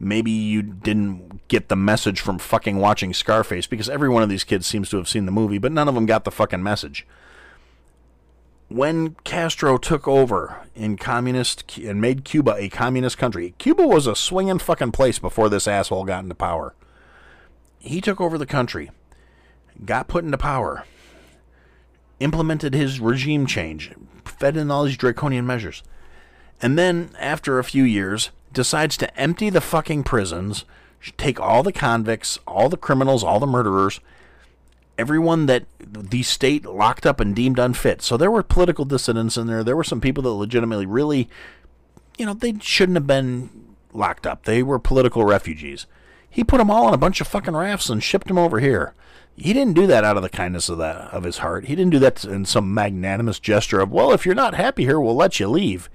Maybe 0.00 0.30
you 0.30 0.62
didn't 0.62 1.48
get 1.48 1.68
the 1.68 1.76
message 1.76 2.20
from 2.20 2.38
fucking 2.38 2.78
watching 2.78 3.12
Scarface 3.12 3.66
because 3.66 3.88
every 3.88 4.08
one 4.08 4.22
of 4.22 4.28
these 4.28 4.44
kids 4.44 4.66
seems 4.66 4.90
to 4.90 4.96
have 4.96 5.08
seen 5.08 5.26
the 5.26 5.32
movie, 5.32 5.58
but 5.58 5.72
none 5.72 5.88
of 5.88 5.94
them 5.94 6.06
got 6.06 6.24
the 6.24 6.30
fucking 6.30 6.62
message 6.62 7.06
when 8.68 9.14
Castro 9.24 9.78
took 9.78 10.06
over 10.06 10.66
in 10.74 10.96
communist 10.96 11.78
and 11.78 12.00
made 12.00 12.24
Cuba 12.24 12.54
a 12.58 12.68
communist 12.68 13.18
country, 13.18 13.54
Cuba 13.58 13.86
was 13.86 14.06
a 14.06 14.14
swinging 14.14 14.58
fucking 14.58 14.92
place 14.92 15.18
before 15.18 15.48
this 15.48 15.66
asshole 15.66 16.04
got 16.04 16.22
into 16.22 16.34
power. 16.34 16.74
He 17.78 18.00
took 18.00 18.20
over 18.20 18.36
the 18.36 18.46
country, 18.46 18.90
got 19.84 20.08
put 20.08 20.24
into 20.24 20.38
power, 20.38 20.84
implemented 22.20 22.74
his 22.74 23.00
regime 23.00 23.46
change, 23.46 23.92
fed 24.24 24.56
in 24.56 24.70
all 24.70 24.84
these 24.84 24.96
draconian 24.96 25.46
measures, 25.46 25.82
and 26.60 26.78
then 26.78 27.10
after 27.18 27.58
a 27.58 27.64
few 27.64 27.84
years 27.84 28.30
decides 28.58 28.96
to 28.96 29.16
empty 29.16 29.50
the 29.50 29.60
fucking 29.60 30.02
prisons, 30.02 30.64
take 31.16 31.38
all 31.38 31.62
the 31.62 31.72
convicts, 31.72 32.40
all 32.44 32.68
the 32.68 32.76
criminals, 32.76 33.22
all 33.22 33.38
the 33.38 33.46
murderers, 33.46 34.00
everyone 34.98 35.46
that 35.46 35.64
the 35.78 36.24
state 36.24 36.66
locked 36.66 37.06
up 37.06 37.20
and 37.20 37.36
deemed 37.36 37.60
unfit. 37.60 38.02
So 38.02 38.16
there 38.16 38.32
were 38.32 38.42
political 38.42 38.84
dissidents 38.84 39.36
in 39.36 39.46
there. 39.46 39.62
There 39.62 39.76
were 39.76 39.84
some 39.84 40.00
people 40.00 40.24
that 40.24 40.30
legitimately 40.30 40.86
really, 40.86 41.28
you 42.18 42.26
know, 42.26 42.34
they 42.34 42.54
shouldn't 42.60 42.96
have 42.96 43.06
been 43.06 43.48
locked 43.92 44.26
up. 44.26 44.42
They 44.42 44.60
were 44.60 44.80
political 44.80 45.24
refugees. 45.24 45.86
He 46.28 46.42
put 46.42 46.58
them 46.58 46.68
all 46.68 46.86
on 46.86 46.94
a 46.94 46.98
bunch 46.98 47.20
of 47.20 47.28
fucking 47.28 47.54
rafts 47.54 47.88
and 47.88 48.02
shipped 48.02 48.26
them 48.26 48.38
over 48.38 48.58
here. 48.58 48.92
He 49.36 49.52
didn't 49.52 49.74
do 49.74 49.86
that 49.86 50.02
out 50.02 50.16
of 50.16 50.24
the 50.24 50.28
kindness 50.28 50.68
of 50.68 50.78
that 50.78 51.14
of 51.14 51.22
his 51.22 51.38
heart. 51.38 51.66
He 51.66 51.76
didn't 51.76 51.92
do 51.92 52.00
that 52.00 52.24
in 52.24 52.44
some 52.44 52.74
magnanimous 52.74 53.38
gesture 53.38 53.78
of, 53.78 53.92
well, 53.92 54.12
if 54.12 54.26
you're 54.26 54.34
not 54.34 54.54
happy 54.54 54.82
here, 54.82 55.00
we'll 55.00 55.14
let 55.14 55.38
you 55.38 55.46
leave. 55.46 55.88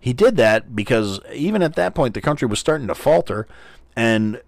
He 0.00 0.14
did 0.14 0.36
that 0.36 0.74
because 0.74 1.20
even 1.32 1.62
at 1.62 1.76
that 1.76 1.94
point, 1.94 2.14
the 2.14 2.22
country 2.22 2.48
was 2.48 2.58
starting 2.58 2.86
to 2.86 2.94
falter, 2.94 3.46
and 3.94 4.40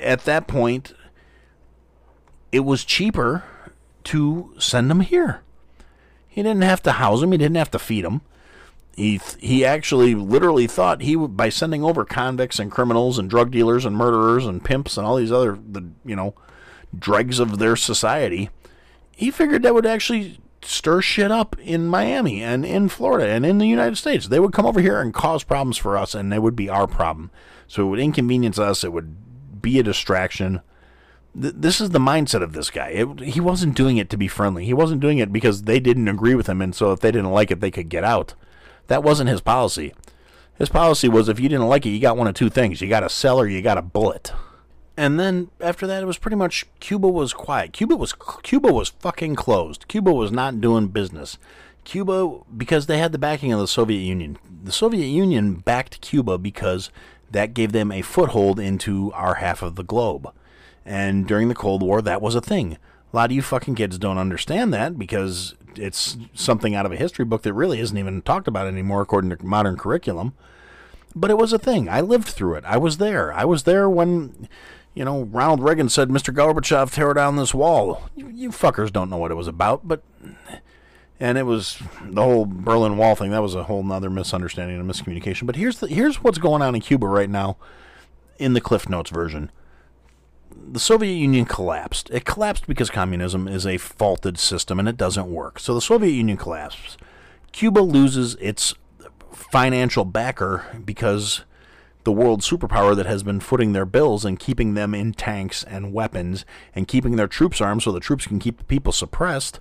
at 0.00 0.24
that 0.26 0.46
point, 0.46 0.92
it 2.52 2.60
was 2.60 2.84
cheaper 2.84 3.42
to 4.04 4.54
send 4.58 4.90
them 4.90 5.00
here. 5.00 5.40
He 6.28 6.42
didn't 6.42 6.62
have 6.62 6.82
to 6.82 6.92
house 6.92 7.22
them. 7.22 7.32
He 7.32 7.38
didn't 7.38 7.56
have 7.56 7.70
to 7.70 7.78
feed 7.78 8.04
them. 8.04 8.20
He 8.94 9.18
he 9.38 9.64
actually 9.64 10.14
literally 10.14 10.66
thought 10.66 11.00
he 11.00 11.16
would 11.16 11.34
by 11.34 11.48
sending 11.48 11.82
over 11.82 12.04
convicts 12.04 12.58
and 12.58 12.70
criminals 12.70 13.18
and 13.18 13.30
drug 13.30 13.50
dealers 13.50 13.86
and 13.86 13.96
murderers 13.96 14.44
and 14.44 14.62
pimps 14.62 14.98
and 14.98 15.06
all 15.06 15.16
these 15.16 15.32
other 15.32 15.58
the 15.66 15.88
you 16.04 16.14
know 16.14 16.34
dregs 16.96 17.38
of 17.38 17.58
their 17.58 17.76
society. 17.76 18.50
He 19.16 19.30
figured 19.30 19.62
that 19.62 19.72
would 19.72 19.86
actually 19.86 20.40
stir 20.64 21.00
shit 21.00 21.30
up 21.30 21.56
in 21.60 21.86
Miami 21.86 22.42
and 22.42 22.64
in 22.64 22.88
Florida 22.88 23.28
and 23.28 23.44
in 23.44 23.58
the 23.58 23.66
United 23.66 23.96
States. 23.96 24.28
They 24.28 24.40
would 24.40 24.52
come 24.52 24.66
over 24.66 24.80
here 24.80 25.00
and 25.00 25.12
cause 25.12 25.44
problems 25.44 25.76
for 25.76 25.96
us, 25.96 26.14
and 26.14 26.32
they 26.32 26.38
would 26.38 26.56
be 26.56 26.68
our 26.68 26.86
problem. 26.86 27.30
So 27.66 27.86
it 27.86 27.90
would 27.90 28.00
inconvenience 28.00 28.58
us. 28.58 28.84
It 28.84 28.92
would 28.92 29.62
be 29.62 29.78
a 29.78 29.82
distraction 29.82 30.60
th- 31.40 31.54
this 31.56 31.80
is 31.80 31.90
the 31.90 31.98
mindset 31.98 32.42
of 32.42 32.52
this 32.52 32.70
guy. 32.70 32.88
It, 32.88 33.20
he 33.20 33.40
wasn't 33.40 33.76
doing 33.76 33.96
it 33.96 34.10
to 34.10 34.16
be 34.16 34.28
friendly. 34.28 34.64
He 34.64 34.74
wasn't 34.74 35.00
doing 35.00 35.18
it 35.18 35.32
because 35.32 35.62
they 35.62 35.80
didn't 35.80 36.08
agree 36.08 36.34
with 36.34 36.48
him, 36.48 36.60
and 36.60 36.74
so 36.74 36.92
if 36.92 37.00
they 37.00 37.10
didn't 37.10 37.30
like 37.30 37.50
it, 37.50 37.60
they 37.60 37.70
could 37.70 37.88
get 37.88 38.04
out. 38.04 38.34
That 38.88 39.02
wasn't 39.02 39.30
his 39.30 39.40
policy. 39.40 39.94
His 40.58 40.68
policy 40.68 41.08
was 41.08 41.28
if 41.28 41.40
you 41.40 41.48
didn't 41.48 41.68
like 41.68 41.86
it, 41.86 41.90
you 41.90 42.00
got 42.00 42.16
one 42.16 42.26
of 42.26 42.34
two 42.34 42.50
things: 42.50 42.80
you 42.80 42.88
got 42.88 43.04
a 43.04 43.08
cell 43.08 43.40
or 43.40 43.46
you 43.46 43.62
got 43.62 43.78
a 43.78 43.82
bullet. 43.82 44.32
And 44.96 45.18
then 45.18 45.50
after 45.60 45.86
that, 45.86 46.02
it 46.02 46.06
was 46.06 46.18
pretty 46.18 46.36
much 46.36 46.66
Cuba 46.80 47.08
was 47.08 47.32
quiet. 47.32 47.72
Cuba 47.72 47.96
was 47.96 48.12
Cuba 48.42 48.72
was 48.72 48.90
fucking 48.90 49.36
closed. 49.36 49.88
Cuba 49.88 50.12
was 50.12 50.30
not 50.30 50.60
doing 50.60 50.88
business. 50.88 51.38
Cuba 51.84 52.40
because 52.56 52.86
they 52.86 52.98
had 52.98 53.12
the 53.12 53.18
backing 53.18 53.52
of 53.52 53.60
the 53.60 53.66
Soviet 53.66 54.00
Union. 54.00 54.38
The 54.64 54.72
Soviet 54.72 55.06
Union 55.06 55.54
backed 55.54 56.00
Cuba 56.00 56.38
because 56.38 56.90
that 57.30 57.54
gave 57.54 57.72
them 57.72 57.90
a 57.90 58.02
foothold 58.02 58.60
into 58.60 59.10
our 59.12 59.34
half 59.34 59.62
of 59.62 59.76
the 59.76 59.82
globe. 59.82 60.32
And 60.84 61.26
during 61.26 61.48
the 61.48 61.54
Cold 61.54 61.82
War, 61.82 62.02
that 62.02 62.20
was 62.20 62.34
a 62.34 62.40
thing. 62.40 62.76
A 63.12 63.16
lot 63.16 63.30
of 63.30 63.32
you 63.32 63.42
fucking 63.42 63.74
kids 63.74 63.98
don't 63.98 64.18
understand 64.18 64.72
that 64.74 64.98
because 64.98 65.54
it's 65.76 66.16
something 66.34 66.74
out 66.74 66.86
of 66.86 66.92
a 66.92 66.96
history 66.96 67.24
book 67.24 67.42
that 67.42 67.54
really 67.54 67.80
isn't 67.80 67.96
even 67.96 68.22
talked 68.22 68.48
about 68.48 68.66
anymore 68.66 69.02
according 69.02 69.30
to 69.30 69.44
modern 69.44 69.76
curriculum. 69.76 70.34
But 71.14 71.30
it 71.30 71.38
was 71.38 71.52
a 71.52 71.58
thing. 71.58 71.88
I 71.88 72.00
lived 72.00 72.28
through 72.28 72.54
it. 72.54 72.64
I 72.64 72.78
was 72.78 72.98
there. 72.98 73.32
I 73.32 73.44
was 73.44 73.64
there 73.64 73.88
when, 73.88 74.48
you 74.94 75.04
know, 75.04 75.22
Ronald 75.22 75.62
Reagan 75.62 75.88
said, 75.88 76.08
Mr. 76.08 76.34
Gorbachev, 76.34 76.92
tear 76.92 77.14
down 77.14 77.36
this 77.36 77.54
wall. 77.54 78.08
You, 78.14 78.28
you 78.28 78.50
fuckers 78.50 78.92
don't 78.92 79.10
know 79.10 79.16
what 79.16 79.30
it 79.30 79.36
was 79.36 79.48
about, 79.48 79.86
but. 79.86 80.02
And 81.20 81.38
it 81.38 81.44
was 81.44 81.80
the 82.04 82.20
whole 82.20 82.46
Berlin 82.46 82.96
Wall 82.96 83.14
thing. 83.14 83.30
That 83.30 83.42
was 83.42 83.54
a 83.54 83.62
whole 83.62 83.84
nother 83.84 84.10
misunderstanding 84.10 84.80
and 84.80 84.90
miscommunication. 84.90 85.46
But 85.46 85.54
here's 85.54 85.78
the, 85.78 85.86
here's 85.86 86.16
what's 86.24 86.38
going 86.38 86.62
on 86.62 86.74
in 86.74 86.80
Cuba 86.80 87.06
right 87.06 87.30
now, 87.30 87.58
in 88.38 88.54
the 88.54 88.60
Cliff 88.60 88.88
Notes 88.88 89.10
version 89.10 89.52
the 90.72 90.80
Soviet 90.80 91.14
Union 91.14 91.44
collapsed. 91.44 92.10
It 92.10 92.24
collapsed 92.24 92.66
because 92.66 92.90
communism 92.90 93.48
is 93.48 93.66
a 93.66 93.78
faulted 93.78 94.38
system 94.38 94.78
and 94.78 94.88
it 94.88 94.96
doesn't 94.96 95.30
work. 95.30 95.58
So 95.58 95.74
the 95.74 95.80
Soviet 95.80 96.12
Union 96.12 96.36
collapses. 96.36 96.96
Cuba 97.52 97.80
loses 97.80 98.36
its 98.36 98.74
financial 99.32 100.04
backer 100.04 100.64
because 100.84 101.44
the 102.04 102.12
world 102.12 102.40
superpower 102.40 102.96
that 102.96 103.06
has 103.06 103.22
been 103.22 103.40
footing 103.40 103.72
their 103.72 103.84
bills 103.84 104.24
and 104.24 104.38
keeping 104.38 104.74
them 104.74 104.94
in 104.94 105.12
tanks 105.12 105.62
and 105.64 105.92
weapons 105.92 106.44
and 106.74 106.88
keeping 106.88 107.16
their 107.16 107.28
troops 107.28 107.60
armed 107.60 107.82
so 107.82 107.92
the 107.92 108.00
troops 108.00 108.26
can 108.26 108.38
keep 108.38 108.58
the 108.58 108.64
people 108.64 108.92
suppressed 108.92 109.60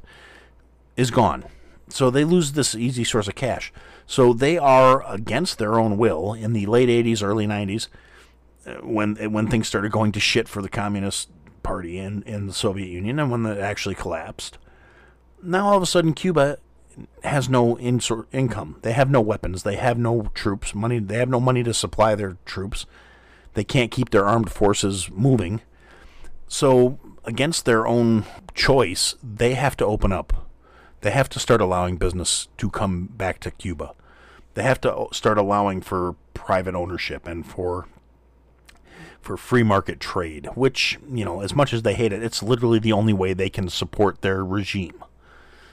is 0.97 1.11
gone. 1.11 1.45
So 1.89 2.09
they 2.09 2.23
lose 2.23 2.53
this 2.53 2.73
easy 2.73 3.03
source 3.03 3.27
of 3.27 3.35
cash. 3.35 3.71
So 4.05 4.33
they 4.33 4.57
are 4.57 5.05
against 5.11 5.57
their 5.57 5.79
own 5.79 5.97
will 5.97 6.33
in 6.33 6.53
the 6.53 6.65
late 6.65 6.89
80s, 6.89 7.21
early 7.21 7.45
90s 7.45 7.87
uh, 8.65 8.75
when 8.75 9.17
uh, 9.21 9.29
when 9.29 9.47
things 9.47 9.67
started 9.67 9.91
going 9.91 10.11
to 10.13 10.19
shit 10.19 10.47
for 10.47 10.61
the 10.61 10.69
Communist 10.69 11.29
Party 11.63 11.97
in, 11.97 12.23
in 12.23 12.47
the 12.47 12.53
Soviet 12.53 12.87
Union 12.87 13.19
and 13.19 13.29
when 13.29 13.43
that 13.43 13.59
actually 13.59 13.95
collapsed. 13.95 14.57
Now 15.43 15.67
all 15.67 15.77
of 15.77 15.83
a 15.83 15.87
sudden 15.87 16.13
Cuba 16.13 16.57
has 17.23 17.49
no 17.49 17.77
income. 17.79 18.77
They 18.81 18.93
have 18.93 19.09
no 19.09 19.21
weapons. 19.21 19.63
They 19.63 19.75
have 19.75 19.97
no 19.97 20.29
troops. 20.33 20.75
Money. 20.75 20.99
They 20.99 21.17
have 21.17 21.29
no 21.29 21.39
money 21.39 21.63
to 21.63 21.73
supply 21.73 22.15
their 22.15 22.37
troops. 22.45 22.85
They 23.53 23.63
can't 23.63 23.91
keep 23.91 24.09
their 24.09 24.25
armed 24.25 24.51
forces 24.51 25.09
moving. 25.11 25.61
So 26.47 26.99
against 27.25 27.65
their 27.65 27.87
own 27.87 28.25
choice, 28.53 29.15
they 29.23 29.53
have 29.53 29.77
to 29.77 29.85
open 29.85 30.11
up. 30.11 30.47
They 31.01 31.11
have 31.11 31.29
to 31.29 31.39
start 31.39 31.61
allowing 31.61 31.97
business 31.97 32.47
to 32.57 32.69
come 32.69 33.05
back 33.05 33.39
to 33.41 33.51
Cuba. 33.51 33.93
They 34.53 34.63
have 34.63 34.81
to 34.81 35.07
start 35.11 35.37
allowing 35.37 35.81
for 35.81 36.15
private 36.33 36.75
ownership 36.75 37.27
and 37.27 37.45
for 37.45 37.87
for 39.21 39.37
free 39.37 39.63
market 39.63 39.99
trade, 39.99 40.49
which, 40.55 40.99
you 41.11 41.23
know, 41.23 41.41
as 41.41 41.53
much 41.53 41.73
as 41.73 41.83
they 41.83 41.93
hate 41.93 42.11
it, 42.11 42.23
it's 42.23 42.41
literally 42.41 42.79
the 42.79 42.91
only 42.91 43.13
way 43.13 43.33
they 43.33 43.49
can 43.49 43.69
support 43.69 44.21
their 44.21 44.43
regime. 44.43 45.03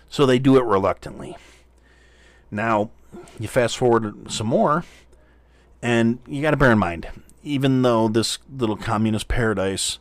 So 0.08 0.26
they 0.26 0.38
do 0.38 0.56
it 0.56 0.64
reluctantly. 0.64 1.36
Now, 2.50 2.90
you 3.38 3.48
fast 3.48 3.76
forward 3.76 4.30
some 4.30 4.46
more, 4.46 4.84
and 5.82 6.18
you 6.26 6.42
got 6.42 6.52
to 6.52 6.56
bear 6.56 6.72
in 6.72 6.78
mind, 6.78 7.08
even 7.42 7.82
though 7.82 8.08
this 8.08 8.38
little 8.50 8.76
communist 8.76 9.28
paradise 9.28 9.98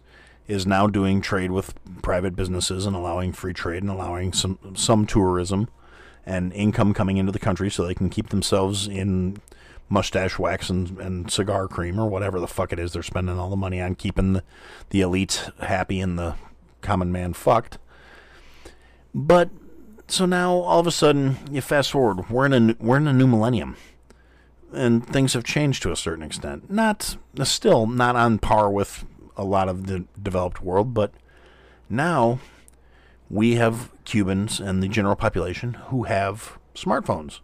is 0.48 0.66
now 0.66 0.88
doing 0.88 1.22
trade 1.22 1.52
with 1.52 1.74
private 2.02 2.36
businesses 2.36 2.86
and 2.86 2.96
allowing 2.96 3.34
free 3.34 3.54
trade 3.54 3.84
and 3.84 3.92
allowing 3.92 4.32
some 4.32 4.58
some 4.76 5.06
tourism 5.06 5.68
and 6.26 6.54
income 6.54 6.94
coming 6.94 7.18
into 7.18 7.32
the 7.32 7.40
country 7.40 7.70
so 7.70 7.86
they 7.86 7.94
can 7.94 8.10
keep 8.10 8.30
themselves 8.30 8.88
in 8.88 9.38
mustache 9.90 10.38
wax 10.38 10.70
and, 10.70 11.00
and 11.00 11.32
cigar 11.32 11.68
cream 11.68 12.00
or 12.00 12.08
whatever 12.08 12.40
the 12.40 12.48
fuck 12.48 12.74
it 12.74 12.80
is 12.80 12.92
they're 12.92 13.04
spending 13.04 13.38
all 13.38 13.50
the 13.50 13.56
money 13.56 13.82
on 13.82 13.96
keeping 13.96 14.34
the, 14.34 14.44
the 14.90 15.02
elite 15.02 15.50
happy 15.62 16.00
and 16.00 16.18
the 16.18 16.36
common 16.82 17.12
man 17.12 17.34
fucked. 17.34 17.78
But 19.14 19.50
so 20.08 20.26
now 20.26 20.54
all 20.54 20.80
of 20.80 20.88
a 20.88 20.92
sudden 20.92 21.38
you 21.52 21.62
fast 21.62 21.92
forward, 21.92 22.30
we're 22.30 22.46
in 22.46 22.72
a 22.72 22.76
we're 22.80 22.98
in 22.98 23.08
a 23.08 23.14
new 23.14 23.28
millennium. 23.28 23.76
And 24.74 25.08
things 25.08 25.34
have 25.34 25.46
changed 25.46 25.82
to 25.84 25.92
a 25.92 25.96
certain 25.96 26.24
extent. 26.24 26.70
Not 26.70 27.18
uh, 27.40 27.46
still 27.46 27.88
not 27.88 28.16
on 28.16 28.38
par 28.38 28.70
with 28.70 29.06
a 29.38 29.44
lot 29.44 29.70
of 29.70 29.88
the 29.88 30.06
developed 30.22 30.62
world, 30.62 30.94
but 30.94 31.14
now 31.90 32.40
we 33.30 33.56
have 33.56 33.92
Cubans 34.04 34.60
and 34.60 34.82
the 34.82 34.88
general 34.88 35.16
population 35.16 35.74
who 35.74 36.04
have 36.04 36.58
smartphones. 36.76 37.40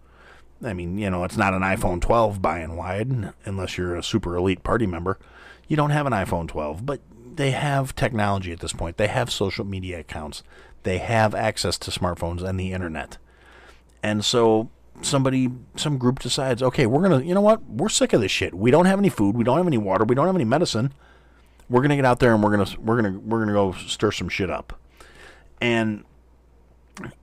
I 0.63 0.73
mean, 0.73 0.97
you 0.97 1.09
know, 1.09 1.23
it's 1.23 1.37
not 1.37 1.53
an 1.53 1.61
iPhone 1.61 1.99
12 2.01 2.41
by 2.41 2.59
and 2.59 2.77
wide, 2.77 3.33
unless 3.45 3.77
you're 3.77 3.95
a 3.95 4.03
super 4.03 4.35
elite 4.35 4.63
party 4.63 4.85
member. 4.85 5.19
You 5.67 5.75
don't 5.75 5.89
have 5.89 6.05
an 6.05 6.13
iPhone 6.13 6.47
12, 6.47 6.85
but 6.85 7.01
they 7.35 7.51
have 7.51 7.95
technology 7.95 8.51
at 8.51 8.59
this 8.59 8.73
point. 8.73 8.97
They 8.97 9.07
have 9.07 9.31
social 9.31 9.65
media 9.65 9.99
accounts. 9.99 10.43
They 10.83 10.97
have 10.99 11.33
access 11.33 11.77
to 11.79 11.91
smartphones 11.91 12.43
and 12.43 12.59
the 12.59 12.73
internet. 12.73 13.17
And 14.01 14.23
so 14.23 14.69
somebody, 15.01 15.49
some 15.75 15.97
group 15.97 16.19
decides, 16.19 16.61
okay, 16.61 16.85
we're 16.85 17.07
going 17.07 17.21
to, 17.21 17.25
you 17.25 17.33
know 17.33 17.41
what? 17.41 17.63
We're 17.65 17.89
sick 17.89 18.13
of 18.13 18.21
this 18.21 18.31
shit. 18.31 18.53
We 18.53 18.71
don't 18.71 18.85
have 18.85 18.99
any 18.99 19.09
food. 19.09 19.35
We 19.35 19.43
don't 19.43 19.57
have 19.57 19.67
any 19.67 19.77
water. 19.77 20.03
We 20.03 20.15
don't 20.15 20.27
have 20.27 20.35
any 20.35 20.45
medicine. 20.45 20.93
We're 21.69 21.81
going 21.81 21.89
to 21.89 21.95
get 21.95 22.05
out 22.05 22.19
there 22.19 22.33
and 22.33 22.43
we're 22.43 22.55
going 22.55 22.65
to, 22.65 22.79
we're 22.81 23.01
going 23.01 23.13
to, 23.13 23.19
we're 23.19 23.45
going 23.45 23.47
to 23.47 23.53
go 23.53 23.71
stir 23.87 24.11
some 24.11 24.29
shit 24.29 24.49
up. 24.49 24.79
And 25.61 26.03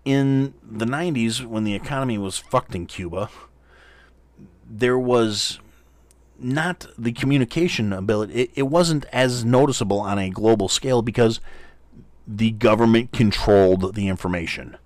in 0.04 0.54
the 0.62 0.86
90s, 0.86 1.44
when 1.44 1.64
the 1.64 1.74
economy 1.74 2.18
was 2.18 2.38
fucked 2.38 2.74
in 2.74 2.86
Cuba, 2.86 3.28
there 4.68 4.98
was 4.98 5.60
not 6.40 6.86
the 6.98 7.12
communication 7.12 7.92
ability. 7.92 8.34
It, 8.34 8.50
it 8.54 8.62
wasn't 8.64 9.04
as 9.12 9.44
noticeable 9.44 10.00
on 10.00 10.18
a 10.18 10.30
global 10.30 10.68
scale 10.68 11.02
because 11.02 11.40
the 12.26 12.52
government 12.52 13.12
controlled 13.12 13.94
the 13.94 14.08
information. 14.08 14.76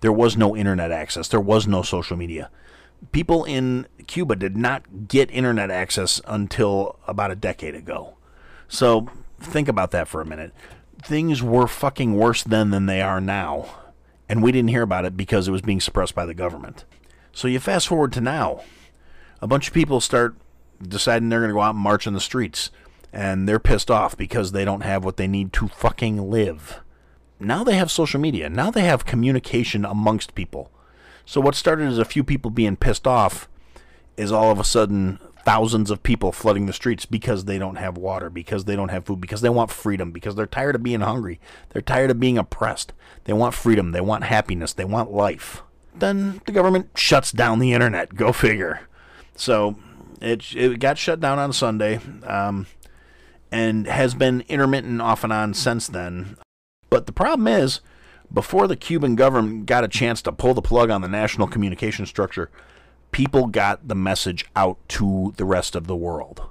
There 0.00 0.12
was 0.12 0.36
no 0.36 0.56
internet 0.56 0.90
access, 0.90 1.28
there 1.28 1.40
was 1.40 1.66
no 1.66 1.82
social 1.82 2.16
media. 2.16 2.50
People 3.12 3.44
in 3.44 3.86
Cuba 4.06 4.36
did 4.36 4.56
not 4.56 5.08
get 5.08 5.30
internet 5.30 5.70
access 5.70 6.20
until 6.26 6.98
about 7.06 7.30
a 7.30 7.36
decade 7.36 7.74
ago. 7.74 8.16
So 8.68 9.08
think 9.40 9.68
about 9.68 9.90
that 9.92 10.08
for 10.08 10.20
a 10.20 10.26
minute. 10.26 10.52
Things 11.02 11.42
were 11.42 11.66
fucking 11.66 12.14
worse 12.14 12.42
then 12.42 12.70
than 12.70 12.86
they 12.86 13.00
are 13.00 13.20
now. 13.20 13.74
And 14.28 14.42
we 14.42 14.52
didn't 14.52 14.68
hear 14.68 14.82
about 14.82 15.06
it 15.06 15.16
because 15.16 15.48
it 15.48 15.50
was 15.50 15.62
being 15.62 15.80
suppressed 15.80 16.14
by 16.14 16.26
the 16.26 16.34
government. 16.34 16.84
So 17.32 17.48
you 17.48 17.58
fast 17.58 17.88
forward 17.88 18.12
to 18.12 18.20
now. 18.20 18.62
A 19.40 19.46
bunch 19.46 19.68
of 19.68 19.74
people 19.74 20.00
start 20.00 20.36
deciding 20.82 21.28
they're 21.28 21.40
going 21.40 21.50
to 21.50 21.54
go 21.54 21.60
out 21.60 21.74
and 21.74 21.82
march 21.82 22.06
in 22.06 22.14
the 22.14 22.20
streets. 22.20 22.70
And 23.12 23.48
they're 23.48 23.58
pissed 23.58 23.90
off 23.90 24.16
because 24.16 24.52
they 24.52 24.64
don't 24.64 24.82
have 24.82 25.04
what 25.04 25.16
they 25.16 25.26
need 25.26 25.52
to 25.54 25.68
fucking 25.68 26.30
live. 26.30 26.80
Now 27.40 27.64
they 27.64 27.74
have 27.76 27.90
social 27.90 28.20
media. 28.20 28.48
Now 28.48 28.70
they 28.70 28.82
have 28.82 29.04
communication 29.04 29.84
amongst 29.84 30.34
people. 30.34 30.70
So 31.24 31.40
what 31.40 31.54
started 31.54 31.88
as 31.88 31.98
a 31.98 32.04
few 32.04 32.22
people 32.22 32.50
being 32.50 32.76
pissed 32.76 33.06
off 33.06 33.48
is 34.16 34.30
all 34.30 34.50
of 34.50 34.60
a 34.60 34.64
sudden 34.64 35.18
thousands 35.44 35.90
of 35.90 36.02
people 36.02 36.32
flooding 36.32 36.66
the 36.66 36.72
streets 36.72 37.06
because 37.06 37.46
they 37.46 37.58
don't 37.58 37.76
have 37.76 37.96
water, 37.96 38.28
because 38.30 38.64
they 38.66 38.76
don't 38.76 38.90
have 38.90 39.06
food, 39.06 39.20
because 39.20 39.40
they 39.40 39.48
want 39.48 39.70
freedom, 39.70 40.12
because 40.12 40.34
they're 40.34 40.46
tired 40.46 40.74
of 40.74 40.82
being 40.82 41.00
hungry. 41.00 41.40
They're 41.70 41.82
tired 41.82 42.10
of 42.10 42.20
being 42.20 42.38
oppressed. 42.38 42.92
They 43.24 43.32
want 43.32 43.54
freedom. 43.54 43.92
They 43.92 44.00
want 44.00 44.24
happiness. 44.24 44.72
They 44.72 44.84
want 44.84 45.12
life. 45.12 45.62
Then 45.94 46.40
the 46.46 46.52
government 46.52 46.90
shuts 46.94 47.32
down 47.32 47.58
the 47.58 47.72
internet. 47.72 48.14
Go 48.14 48.32
figure. 48.32 48.82
So 49.34 49.76
it 50.20 50.54
it 50.54 50.78
got 50.80 50.98
shut 50.98 51.20
down 51.20 51.38
on 51.38 51.52
Sunday, 51.52 52.00
um, 52.24 52.66
and 53.50 53.86
has 53.86 54.14
been 54.14 54.42
intermittent 54.48 55.00
off 55.00 55.24
and 55.24 55.32
on 55.32 55.54
since 55.54 55.86
then. 55.86 56.36
But 56.88 57.06
the 57.06 57.12
problem 57.12 57.46
is, 57.46 57.80
before 58.32 58.66
the 58.66 58.76
Cuban 58.76 59.14
government 59.14 59.66
got 59.66 59.84
a 59.84 59.88
chance 59.88 60.22
to 60.22 60.32
pull 60.32 60.54
the 60.54 60.62
plug 60.62 60.90
on 60.90 61.00
the 61.00 61.08
national 61.08 61.48
communication 61.48 62.06
structure, 62.06 62.50
people 63.12 63.46
got 63.46 63.88
the 63.88 63.94
message 63.94 64.46
out 64.54 64.78
to 64.88 65.32
the 65.36 65.44
rest 65.44 65.74
of 65.74 65.86
the 65.86 65.96
world. 65.96 66.42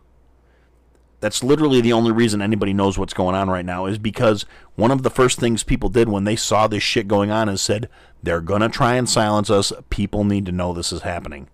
That's 1.21 1.43
literally 1.43 1.81
the 1.81 1.91
only 1.91 2.13
reason 2.13 2.41
anybody 2.41 2.71
knows 2.71 2.97
what's 2.97 3.13
going 3.13 3.35
on 3.35 3.49
right 3.49 3.65
now 3.65 3.85
is 3.87 3.97
because 3.97 4.45
one 4.75 4.89
of 4.89 5.03
the 5.03 5.09
first 5.09 5.37
things 5.37 5.63
people 5.63 5.89
did 5.89 6.07
when 6.07 6.23
they 6.23 6.37
saw 6.37 6.65
this 6.65 6.81
shit 6.81 7.09
going 7.09 7.29
on 7.29 7.49
is 7.49 7.59
said, 7.59 7.89
they're 8.23 8.39
going 8.39 8.61
to 8.61 8.69
try 8.69 8.95
and 8.95 9.09
silence 9.09 9.49
us. 9.49 9.73
People 9.89 10.23
need 10.23 10.45
to 10.45 10.53
know 10.53 10.71
this 10.71 10.93
is 10.93 11.01
happening 11.01 11.49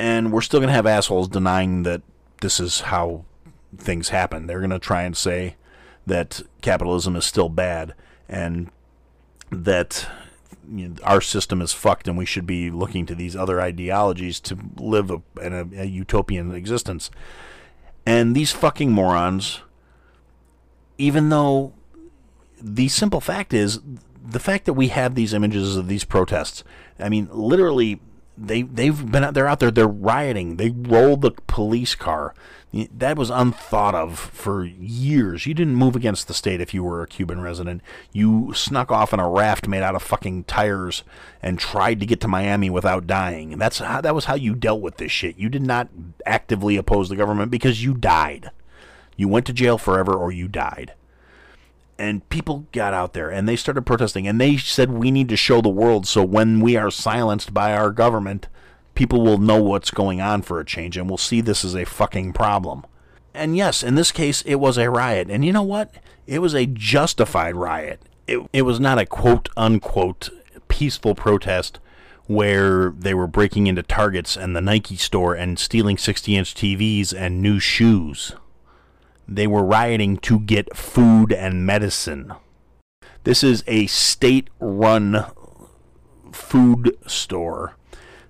and 0.00 0.32
we're 0.32 0.40
still 0.40 0.60
going 0.60 0.68
to 0.68 0.74
have 0.74 0.86
assholes 0.86 1.28
denying 1.28 1.82
that 1.82 2.00
this 2.40 2.58
is 2.58 2.80
how 2.80 3.26
things 3.76 4.08
happen. 4.08 4.46
They're 4.46 4.60
going 4.60 4.70
to 4.70 4.78
try 4.78 5.02
and 5.02 5.14
say 5.14 5.56
that 6.06 6.40
capitalism 6.62 7.16
is 7.16 7.26
still 7.26 7.50
bad 7.50 7.92
and 8.26 8.70
that 9.50 10.08
you 10.66 10.88
know, 10.88 10.94
our 11.04 11.20
system 11.20 11.60
is 11.60 11.74
fucked 11.74 12.08
and 12.08 12.16
we 12.16 12.24
should 12.24 12.46
be 12.46 12.70
looking 12.70 13.04
to 13.06 13.14
these 13.14 13.36
other 13.36 13.60
ideologies 13.60 14.40
to 14.40 14.56
live 14.78 15.10
a, 15.10 15.20
a, 15.38 15.82
a 15.82 15.84
utopian 15.84 16.54
existence. 16.54 17.10
And 18.06 18.34
these 18.34 18.52
fucking 18.52 18.90
morons, 18.90 19.60
even 20.96 21.28
though 21.28 21.74
the 22.58 22.88
simple 22.88 23.20
fact 23.20 23.52
is, 23.52 23.80
the 24.26 24.40
fact 24.40 24.64
that 24.64 24.72
we 24.72 24.88
have 24.88 25.14
these 25.14 25.34
images 25.34 25.76
of 25.76 25.88
these 25.88 26.04
protests, 26.04 26.64
I 26.98 27.10
mean, 27.10 27.28
literally 27.30 28.00
they 28.40 28.62
they've 28.62 29.10
been 29.10 29.24
out 29.24 29.34
they're 29.34 29.46
out 29.46 29.60
there 29.60 29.70
they're 29.70 29.86
rioting. 29.86 30.56
They 30.56 30.70
rolled 30.70 31.20
the 31.20 31.32
police 31.46 31.94
car. 31.94 32.34
That 32.72 33.18
was 33.18 33.30
unthought 33.30 33.96
of 33.96 34.18
for 34.18 34.64
years. 34.64 35.44
You 35.44 35.54
didn't 35.54 35.74
move 35.74 35.96
against 35.96 36.28
the 36.28 36.34
state 36.34 36.60
if 36.60 36.72
you 36.72 36.84
were 36.84 37.02
a 37.02 37.08
cuban 37.08 37.40
resident. 37.40 37.82
You 38.12 38.52
snuck 38.54 38.92
off 38.92 39.12
in 39.12 39.18
a 39.18 39.28
raft 39.28 39.66
made 39.66 39.82
out 39.82 39.96
of 39.96 40.02
fucking 40.02 40.44
tires 40.44 41.02
and 41.42 41.58
tried 41.58 41.98
to 42.00 42.06
get 42.06 42.20
to 42.20 42.28
miami 42.28 42.70
without 42.70 43.08
dying. 43.08 43.52
And 43.52 43.60
that's 43.60 43.78
how 43.78 44.00
that 44.00 44.14
was 44.14 44.26
how 44.26 44.36
you 44.36 44.54
dealt 44.54 44.80
with 44.80 44.96
this 44.98 45.12
shit. 45.12 45.36
You 45.36 45.48
did 45.48 45.62
not 45.62 45.88
actively 46.24 46.76
oppose 46.76 47.08
the 47.08 47.16
government 47.16 47.50
because 47.50 47.82
you 47.82 47.92
died. 47.92 48.50
You 49.16 49.28
went 49.28 49.46
to 49.46 49.52
jail 49.52 49.76
forever 49.76 50.14
or 50.14 50.32
you 50.32 50.48
died 50.48 50.94
and 52.00 52.26
people 52.30 52.66
got 52.72 52.94
out 52.94 53.12
there 53.12 53.30
and 53.30 53.46
they 53.46 53.54
started 53.54 53.82
protesting 53.82 54.26
and 54.26 54.40
they 54.40 54.56
said 54.56 54.90
we 54.90 55.10
need 55.10 55.28
to 55.28 55.36
show 55.36 55.60
the 55.60 55.68
world 55.68 56.06
so 56.06 56.24
when 56.24 56.58
we 56.60 56.74
are 56.74 56.90
silenced 56.90 57.52
by 57.52 57.74
our 57.74 57.90
government 57.90 58.48
people 58.94 59.20
will 59.20 59.38
know 59.38 59.62
what's 59.62 59.90
going 59.90 60.20
on 60.20 60.40
for 60.40 60.58
a 60.58 60.64
change 60.64 60.96
and 60.96 61.08
will 61.08 61.18
see 61.18 61.40
this 61.40 61.64
as 61.64 61.74
a 61.76 61.84
fucking 61.84 62.32
problem. 62.32 62.84
And 63.34 63.54
yes 63.56 63.82
in 63.82 63.96
this 63.96 64.12
case 64.12 64.40
it 64.42 64.56
was 64.56 64.78
a 64.78 64.90
riot. 64.90 65.30
And 65.30 65.44
you 65.44 65.52
know 65.52 65.62
what? 65.62 65.94
It 66.26 66.38
was 66.38 66.54
a 66.54 66.66
justified 66.66 67.54
riot. 67.54 68.00
It, 68.26 68.48
it 68.52 68.62
was 68.62 68.80
not 68.80 68.98
a 68.98 69.04
quote 69.04 69.50
unquote 69.56 70.30
peaceful 70.68 71.14
protest 71.14 71.78
where 72.26 72.90
they 72.90 73.12
were 73.12 73.26
breaking 73.26 73.66
into 73.66 73.82
targets 73.82 74.36
and 74.36 74.56
the 74.56 74.60
nike 74.60 74.96
store 74.96 75.34
and 75.34 75.58
stealing 75.58 75.98
60 75.98 76.36
inch 76.36 76.54
tvs 76.54 77.12
and 77.12 77.42
new 77.42 77.58
shoes 77.58 78.34
they 79.30 79.46
were 79.46 79.64
rioting 79.64 80.18
to 80.18 80.40
get 80.40 80.76
food 80.76 81.32
and 81.32 81.64
medicine. 81.64 82.34
This 83.22 83.44
is 83.44 83.62
a 83.68 83.86
state 83.86 84.50
run 84.58 85.24
food 86.32 86.98
store. 87.06 87.76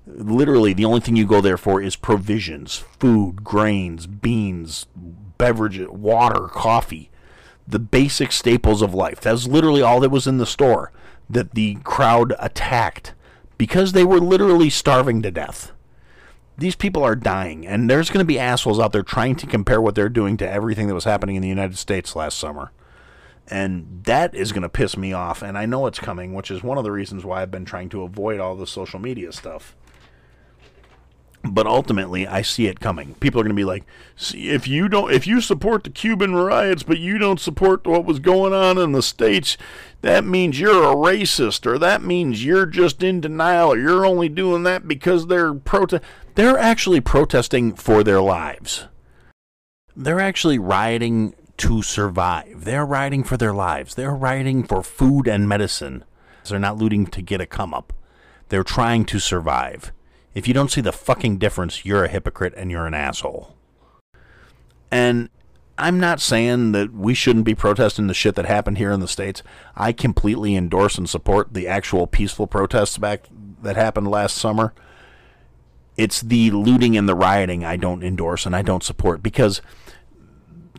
Literally, 0.06 0.74
the 0.74 0.84
only 0.84 1.00
thing 1.00 1.16
you 1.16 1.26
go 1.26 1.40
there 1.40 1.56
for 1.56 1.80
is 1.80 1.96
provisions 1.96 2.84
food, 2.98 3.42
grains, 3.42 4.06
beans, 4.06 4.86
beverages, 4.94 5.88
water, 5.88 6.48
coffee. 6.48 7.10
The 7.66 7.78
basic 7.78 8.32
staples 8.32 8.82
of 8.82 8.94
life. 8.94 9.20
That's 9.20 9.46
literally 9.46 9.80
all 9.80 10.00
that 10.00 10.10
was 10.10 10.26
in 10.26 10.38
the 10.38 10.46
store 10.46 10.92
that 11.30 11.54
the 11.54 11.76
crowd 11.76 12.34
attacked 12.38 13.14
because 13.56 13.92
they 13.92 14.04
were 14.04 14.18
literally 14.18 14.68
starving 14.68 15.22
to 15.22 15.30
death 15.30 15.72
these 16.60 16.76
people 16.76 17.02
are 17.02 17.16
dying, 17.16 17.66
and 17.66 17.88
there's 17.88 18.10
going 18.10 18.20
to 18.20 18.24
be 18.24 18.38
assholes 18.38 18.78
out 18.78 18.92
there 18.92 19.02
trying 19.02 19.34
to 19.36 19.46
compare 19.46 19.80
what 19.80 19.94
they're 19.94 20.10
doing 20.10 20.36
to 20.36 20.48
everything 20.48 20.88
that 20.88 20.94
was 20.94 21.04
happening 21.04 21.36
in 21.36 21.42
the 21.42 21.48
United 21.48 21.78
States 21.78 22.14
last 22.14 22.38
summer. 22.38 22.70
And 23.48 24.02
that 24.04 24.34
is 24.34 24.52
going 24.52 24.62
to 24.62 24.68
piss 24.68 24.96
me 24.96 25.12
off, 25.12 25.42
and 25.42 25.56
I 25.56 25.64
know 25.64 25.86
it's 25.86 25.98
coming, 25.98 26.34
which 26.34 26.50
is 26.50 26.62
one 26.62 26.76
of 26.78 26.84
the 26.84 26.92
reasons 26.92 27.24
why 27.24 27.40
I've 27.42 27.50
been 27.50 27.64
trying 27.64 27.88
to 27.88 28.02
avoid 28.02 28.40
all 28.40 28.54
the 28.54 28.66
social 28.66 29.00
media 29.00 29.32
stuff. 29.32 29.74
But 31.42 31.66
ultimately, 31.66 32.26
I 32.26 32.42
see 32.42 32.66
it 32.66 32.80
coming. 32.80 33.14
People 33.14 33.40
are 33.40 33.44
going 33.44 33.56
to 33.56 33.60
be 33.60 33.64
like, 33.64 33.84
"See, 34.14 34.50
if 34.50 34.68
you 34.68 34.90
don't, 34.90 35.10
if 35.10 35.26
you 35.26 35.40
support 35.40 35.84
the 35.84 35.90
Cuban 35.90 36.34
riots, 36.34 36.82
but 36.82 36.98
you 36.98 37.16
don't 37.16 37.40
support 37.40 37.86
what 37.86 38.04
was 38.04 38.18
going 38.18 38.52
on 38.52 38.76
in 38.76 38.92
the 38.92 39.02
states, 39.02 39.56
that 40.02 40.22
means 40.22 40.60
you're 40.60 40.84
a 40.84 40.94
racist, 40.94 41.64
or 41.64 41.78
that 41.78 42.02
means 42.02 42.44
you're 42.44 42.66
just 42.66 43.02
in 43.02 43.22
denial, 43.22 43.72
or 43.72 43.78
you're 43.78 44.04
only 44.04 44.28
doing 44.28 44.64
that 44.64 44.86
because 44.86 45.28
they're 45.28 45.54
protest." 45.54 46.04
They're 46.34 46.58
actually 46.58 47.00
protesting 47.00 47.74
for 47.74 48.02
their 48.02 48.20
lives. 48.20 48.86
They're 49.96 50.20
actually 50.20 50.58
rioting 50.58 51.34
to 51.58 51.82
survive. 51.82 52.64
They're 52.64 52.86
rioting 52.86 53.24
for 53.24 53.36
their 53.36 53.52
lives. 53.52 53.94
They're 53.94 54.14
rioting 54.14 54.64
for 54.64 54.82
food 54.82 55.26
and 55.26 55.48
medicine. 55.48 56.04
They're 56.48 56.58
not 56.58 56.78
looting 56.78 57.06
to 57.08 57.22
get 57.22 57.40
a 57.40 57.46
come 57.46 57.74
up. 57.74 57.92
They're 58.48 58.64
trying 58.64 59.04
to 59.06 59.20
survive. 59.20 59.92
If 60.34 60.48
you 60.48 60.54
don't 60.54 60.70
see 60.70 60.80
the 60.80 60.92
fucking 60.92 61.38
difference, 61.38 61.84
you're 61.84 62.04
a 62.04 62.08
hypocrite 62.08 62.54
and 62.56 62.70
you're 62.70 62.86
an 62.86 62.94
asshole. 62.94 63.54
And 64.90 65.28
I'm 65.78 66.00
not 66.00 66.20
saying 66.20 66.72
that 66.72 66.92
we 66.92 67.14
shouldn't 67.14 67.44
be 67.44 67.54
protesting 67.54 68.06
the 68.06 68.14
shit 68.14 68.34
that 68.34 68.46
happened 68.46 68.78
here 68.78 68.90
in 68.90 69.00
the 69.00 69.08
states. 69.08 69.42
I 69.76 69.92
completely 69.92 70.56
endorse 70.56 70.98
and 70.98 71.08
support 71.08 71.54
the 71.54 71.68
actual 71.68 72.06
peaceful 72.06 72.46
protests 72.46 72.98
back 72.98 73.26
that 73.62 73.76
happened 73.76 74.08
last 74.08 74.36
summer. 74.36 74.74
It's 75.96 76.20
the 76.20 76.50
looting 76.50 76.96
and 76.96 77.08
the 77.08 77.14
rioting 77.14 77.64
I 77.64 77.76
don't 77.76 78.02
endorse 78.02 78.46
and 78.46 78.56
I 78.56 78.62
don't 78.62 78.82
support 78.82 79.22
because 79.22 79.60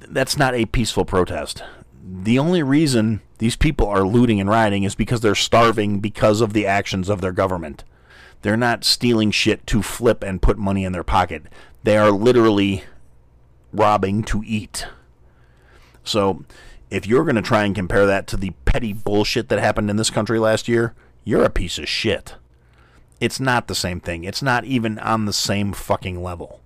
that's 0.07 0.37
not 0.37 0.55
a 0.55 0.65
peaceful 0.65 1.05
protest. 1.05 1.63
The 2.03 2.39
only 2.39 2.63
reason 2.63 3.21
these 3.37 3.55
people 3.55 3.87
are 3.87 4.03
looting 4.03 4.39
and 4.39 4.49
rioting 4.49 4.83
is 4.83 4.95
because 4.95 5.21
they're 5.21 5.35
starving 5.35 5.99
because 5.99 6.41
of 6.41 6.53
the 6.53 6.65
actions 6.65 7.09
of 7.09 7.21
their 7.21 7.31
government. 7.31 7.83
They're 8.41 8.57
not 8.57 8.83
stealing 8.83 9.31
shit 9.31 9.65
to 9.67 9.81
flip 9.81 10.23
and 10.23 10.41
put 10.41 10.57
money 10.57 10.83
in 10.83 10.93
their 10.93 11.03
pocket. 11.03 11.43
They 11.83 11.97
are 11.97 12.11
literally 12.11 12.83
robbing 13.71 14.23
to 14.23 14.43
eat. 14.45 14.87
So, 16.03 16.43
if 16.89 17.07
you're 17.07 17.23
going 17.23 17.35
to 17.35 17.41
try 17.41 17.63
and 17.63 17.75
compare 17.75 18.05
that 18.05 18.27
to 18.27 18.37
the 18.37 18.51
petty 18.65 18.93
bullshit 18.93 19.49
that 19.49 19.59
happened 19.59 19.89
in 19.89 19.95
this 19.95 20.09
country 20.09 20.39
last 20.39 20.67
year, 20.67 20.93
you're 21.23 21.43
a 21.43 21.49
piece 21.49 21.77
of 21.77 21.87
shit. 21.87 22.35
It's 23.21 23.39
not 23.39 23.67
the 23.67 23.75
same 23.75 23.99
thing. 23.99 24.23
It's 24.23 24.41
not 24.41 24.65
even 24.65 24.97
on 24.97 25.25
the 25.25 25.31
same 25.31 25.73
fucking 25.73 26.21
level. 26.23 26.59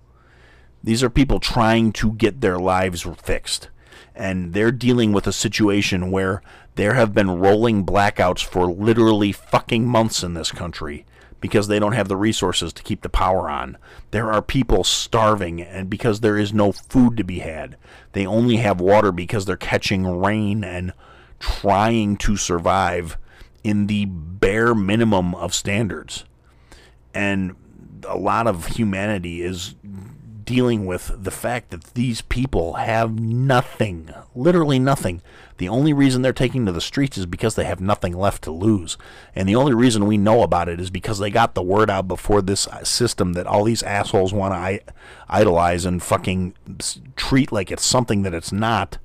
These 0.82 1.02
are 1.02 1.10
people 1.10 1.38
trying 1.38 1.92
to 1.92 2.14
get 2.14 2.40
their 2.40 2.58
lives 2.58 3.06
fixed. 3.22 3.68
And 4.14 4.54
they're 4.54 4.72
dealing 4.72 5.12
with 5.12 5.26
a 5.26 5.32
situation 5.32 6.10
where 6.10 6.42
there 6.76 6.94
have 6.94 7.12
been 7.12 7.38
rolling 7.40 7.84
blackouts 7.84 8.42
for 8.42 8.66
literally 8.72 9.32
fucking 9.32 9.86
months 9.86 10.22
in 10.22 10.32
this 10.32 10.50
country 10.50 11.04
because 11.42 11.68
they 11.68 11.78
don't 11.78 11.92
have 11.92 12.08
the 12.08 12.16
resources 12.16 12.72
to 12.72 12.82
keep 12.82 13.02
the 13.02 13.10
power 13.10 13.50
on. 13.50 13.76
There 14.10 14.32
are 14.32 14.40
people 14.40 14.82
starving 14.82 15.60
and 15.60 15.90
because 15.90 16.20
there 16.20 16.38
is 16.38 16.54
no 16.54 16.72
food 16.72 17.18
to 17.18 17.24
be 17.24 17.40
had. 17.40 17.76
They 18.12 18.24
only 18.24 18.56
have 18.56 18.80
water 18.80 19.12
because 19.12 19.44
they're 19.44 19.58
catching 19.58 20.06
rain 20.06 20.64
and 20.64 20.94
trying 21.38 22.16
to 22.16 22.38
survive 22.38 23.18
in 23.62 23.88
the 23.88 24.06
bare 24.06 24.74
minimum 24.74 25.34
of 25.34 25.54
standards. 25.54 26.24
And 27.16 27.56
a 28.06 28.18
lot 28.18 28.46
of 28.46 28.66
humanity 28.66 29.42
is 29.42 29.74
dealing 30.44 30.86
with 30.86 31.10
the 31.24 31.30
fact 31.30 31.70
that 31.70 31.94
these 31.94 32.20
people 32.20 32.74
have 32.74 33.18
nothing, 33.18 34.10
literally 34.34 34.78
nothing. 34.78 35.22
The 35.56 35.68
only 35.68 35.92
reason 35.92 36.20
they're 36.20 36.32
taking 36.34 36.66
to 36.66 36.72
the 36.72 36.80
streets 36.80 37.16
is 37.16 37.24
because 37.24 37.54
they 37.54 37.64
have 37.64 37.80
nothing 37.80 38.16
left 38.16 38.42
to 38.44 38.52
lose. 38.52 38.98
And 39.34 39.48
the 39.48 39.56
only 39.56 39.74
reason 39.74 40.06
we 40.06 40.18
know 40.18 40.42
about 40.42 40.68
it 40.68 40.78
is 40.78 40.90
because 40.90 41.18
they 41.18 41.30
got 41.30 41.54
the 41.54 41.62
word 41.62 41.88
out 41.90 42.06
before 42.06 42.42
this 42.42 42.68
system 42.84 43.32
that 43.32 43.46
all 43.46 43.64
these 43.64 43.82
assholes 43.82 44.32
want 44.32 44.52
to 44.52 44.94
idolize 45.28 45.86
and 45.86 46.02
fucking 46.02 46.54
treat 47.16 47.50
like 47.50 47.72
it's 47.72 47.84
something 47.84 48.22
that 48.22 48.34
it's 48.34 48.52
not, 48.52 48.98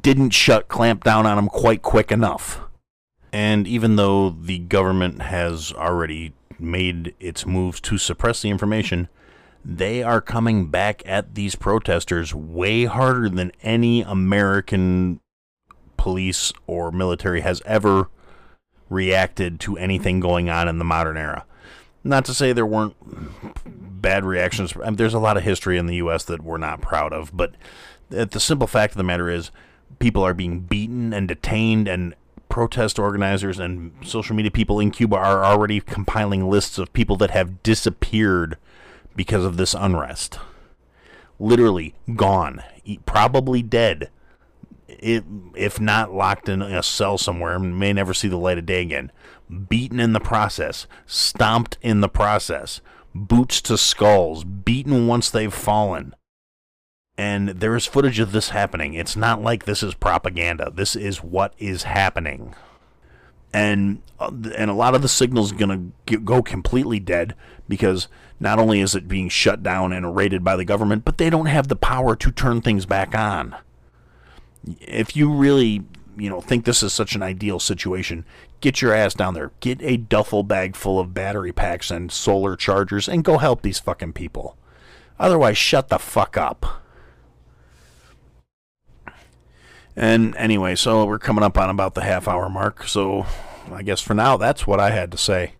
didn't 0.00 0.30
shut 0.30 0.68
clamp 0.68 1.02
down 1.02 1.26
on 1.26 1.36
them 1.36 1.48
quite 1.48 1.82
quick 1.82 2.12
enough. 2.12 2.60
And 3.32 3.66
even 3.66 3.96
though 3.96 4.30
the 4.30 4.58
government 4.60 5.20
has 5.20 5.72
already 5.72 6.32
made 6.58 7.14
its 7.20 7.46
moves 7.46 7.80
to 7.82 7.98
suppress 7.98 8.42
the 8.42 8.50
information, 8.50 9.08
they 9.64 10.02
are 10.02 10.20
coming 10.20 10.66
back 10.66 11.02
at 11.06 11.34
these 11.34 11.54
protesters 11.56 12.34
way 12.34 12.84
harder 12.84 13.28
than 13.28 13.52
any 13.62 14.02
American 14.02 15.20
police 15.96 16.52
or 16.66 16.92
military 16.92 17.40
has 17.40 17.60
ever 17.66 18.08
reacted 18.88 19.58
to 19.58 19.76
anything 19.76 20.20
going 20.20 20.48
on 20.48 20.68
in 20.68 20.78
the 20.78 20.84
modern 20.84 21.16
era. 21.16 21.44
Not 22.04 22.24
to 22.26 22.34
say 22.34 22.52
there 22.52 22.64
weren't 22.64 22.94
bad 24.00 24.24
reactions. 24.24 24.74
I 24.76 24.84
mean, 24.84 24.96
there's 24.96 25.14
a 25.14 25.18
lot 25.18 25.36
of 25.36 25.42
history 25.42 25.76
in 25.78 25.86
the 25.86 25.96
U.S. 25.96 26.22
that 26.24 26.44
we're 26.44 26.58
not 26.58 26.80
proud 26.80 27.12
of, 27.12 27.36
but 27.36 27.56
the 28.08 28.38
simple 28.38 28.68
fact 28.68 28.92
of 28.92 28.98
the 28.98 29.02
matter 29.02 29.28
is 29.28 29.50
people 29.98 30.22
are 30.22 30.34
being 30.34 30.60
beaten 30.60 31.12
and 31.12 31.26
detained 31.26 31.88
and 31.88 32.14
protest 32.56 32.98
organizers 32.98 33.58
and 33.58 33.92
social 34.02 34.34
media 34.34 34.50
people 34.50 34.80
in 34.80 34.90
Cuba 34.90 35.14
are 35.14 35.44
already 35.44 35.78
compiling 35.78 36.48
lists 36.48 36.78
of 36.78 36.90
people 36.94 37.14
that 37.14 37.30
have 37.30 37.62
disappeared 37.62 38.56
because 39.14 39.44
of 39.44 39.58
this 39.58 39.74
unrest. 39.74 40.38
Literally 41.38 41.94
gone, 42.14 42.62
probably 43.04 43.60
dead. 43.60 44.08
It, 44.88 45.22
if 45.54 45.78
not 45.78 46.14
locked 46.14 46.48
in 46.48 46.62
a 46.62 46.82
cell 46.82 47.18
somewhere, 47.18 47.58
may 47.58 47.92
never 47.92 48.14
see 48.14 48.28
the 48.28 48.38
light 48.38 48.56
of 48.56 48.64
day 48.64 48.80
again. 48.80 49.12
Beaten 49.68 50.00
in 50.00 50.14
the 50.14 50.18
process, 50.18 50.86
stomped 51.04 51.76
in 51.82 52.00
the 52.00 52.08
process, 52.08 52.80
boots 53.14 53.60
to 53.60 53.76
skulls, 53.76 54.44
beaten 54.44 55.06
once 55.06 55.28
they've 55.28 55.52
fallen. 55.52 56.14
And 57.18 57.48
there 57.48 57.74
is 57.74 57.86
footage 57.86 58.18
of 58.18 58.32
this 58.32 58.50
happening. 58.50 58.94
It's 58.94 59.16
not 59.16 59.42
like 59.42 59.64
this 59.64 59.82
is 59.82 59.94
propaganda. 59.94 60.70
This 60.74 60.94
is 60.94 61.22
what 61.22 61.54
is 61.58 61.84
happening. 61.84 62.54
And 63.54 64.02
uh, 64.18 64.30
and 64.56 64.70
a 64.70 64.74
lot 64.74 64.94
of 64.94 65.02
the 65.02 65.08
signals 65.08 65.52
going 65.52 65.92
to 66.06 66.18
go 66.18 66.42
completely 66.42 67.00
dead 67.00 67.34
because 67.68 68.08
not 68.38 68.58
only 68.58 68.80
is 68.80 68.94
it 68.94 69.08
being 69.08 69.28
shut 69.28 69.62
down 69.62 69.92
and 69.92 70.16
raided 70.16 70.44
by 70.44 70.56
the 70.56 70.64
government, 70.64 71.04
but 71.04 71.18
they 71.18 71.30
don't 71.30 71.46
have 71.46 71.68
the 71.68 71.76
power 71.76 72.16
to 72.16 72.30
turn 72.30 72.60
things 72.60 72.86
back 72.86 73.14
on. 73.14 73.56
If 74.80 75.16
you 75.16 75.32
really, 75.32 75.84
you 76.16 76.28
know, 76.28 76.40
think 76.40 76.64
this 76.64 76.82
is 76.82 76.92
such 76.92 77.14
an 77.14 77.22
ideal 77.22 77.60
situation, 77.60 78.24
get 78.60 78.82
your 78.82 78.92
ass 78.92 79.14
down 79.14 79.34
there. 79.34 79.52
Get 79.60 79.80
a 79.82 79.96
duffel 79.96 80.42
bag 80.42 80.76
full 80.76 80.98
of 80.98 81.14
battery 81.14 81.52
packs 81.52 81.90
and 81.90 82.12
solar 82.12 82.56
chargers 82.56 83.08
and 83.08 83.24
go 83.24 83.38
help 83.38 83.62
these 83.62 83.78
fucking 83.78 84.12
people. 84.12 84.56
Otherwise, 85.18 85.56
shut 85.56 85.88
the 85.88 85.98
fuck 85.98 86.36
up. 86.36 86.82
And 89.96 90.36
anyway, 90.36 90.74
so 90.74 91.06
we're 91.06 91.18
coming 91.18 91.42
up 91.42 91.56
on 91.56 91.70
about 91.70 91.94
the 91.94 92.02
half 92.02 92.28
hour 92.28 92.50
mark. 92.50 92.86
So 92.86 93.24
I 93.72 93.82
guess 93.82 94.00
for 94.00 94.14
now, 94.14 94.36
that's 94.36 94.66
what 94.66 94.78
I 94.78 94.90
had 94.90 95.10
to 95.12 95.18
say. 95.18 95.54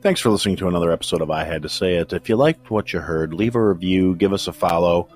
Thanks 0.00 0.20
for 0.20 0.30
listening 0.30 0.56
to 0.56 0.68
another 0.68 0.92
episode 0.92 1.20
of 1.20 1.30
I 1.30 1.44
Had 1.44 1.62
to 1.62 1.68
Say 1.68 1.96
It. 1.96 2.12
If 2.12 2.28
you 2.28 2.36
liked 2.36 2.70
what 2.70 2.92
you 2.92 3.00
heard, 3.00 3.34
leave 3.34 3.56
a 3.56 3.68
review, 3.68 4.14
give 4.14 4.32
us 4.32 4.46
a 4.46 4.52
follow, 4.52 5.08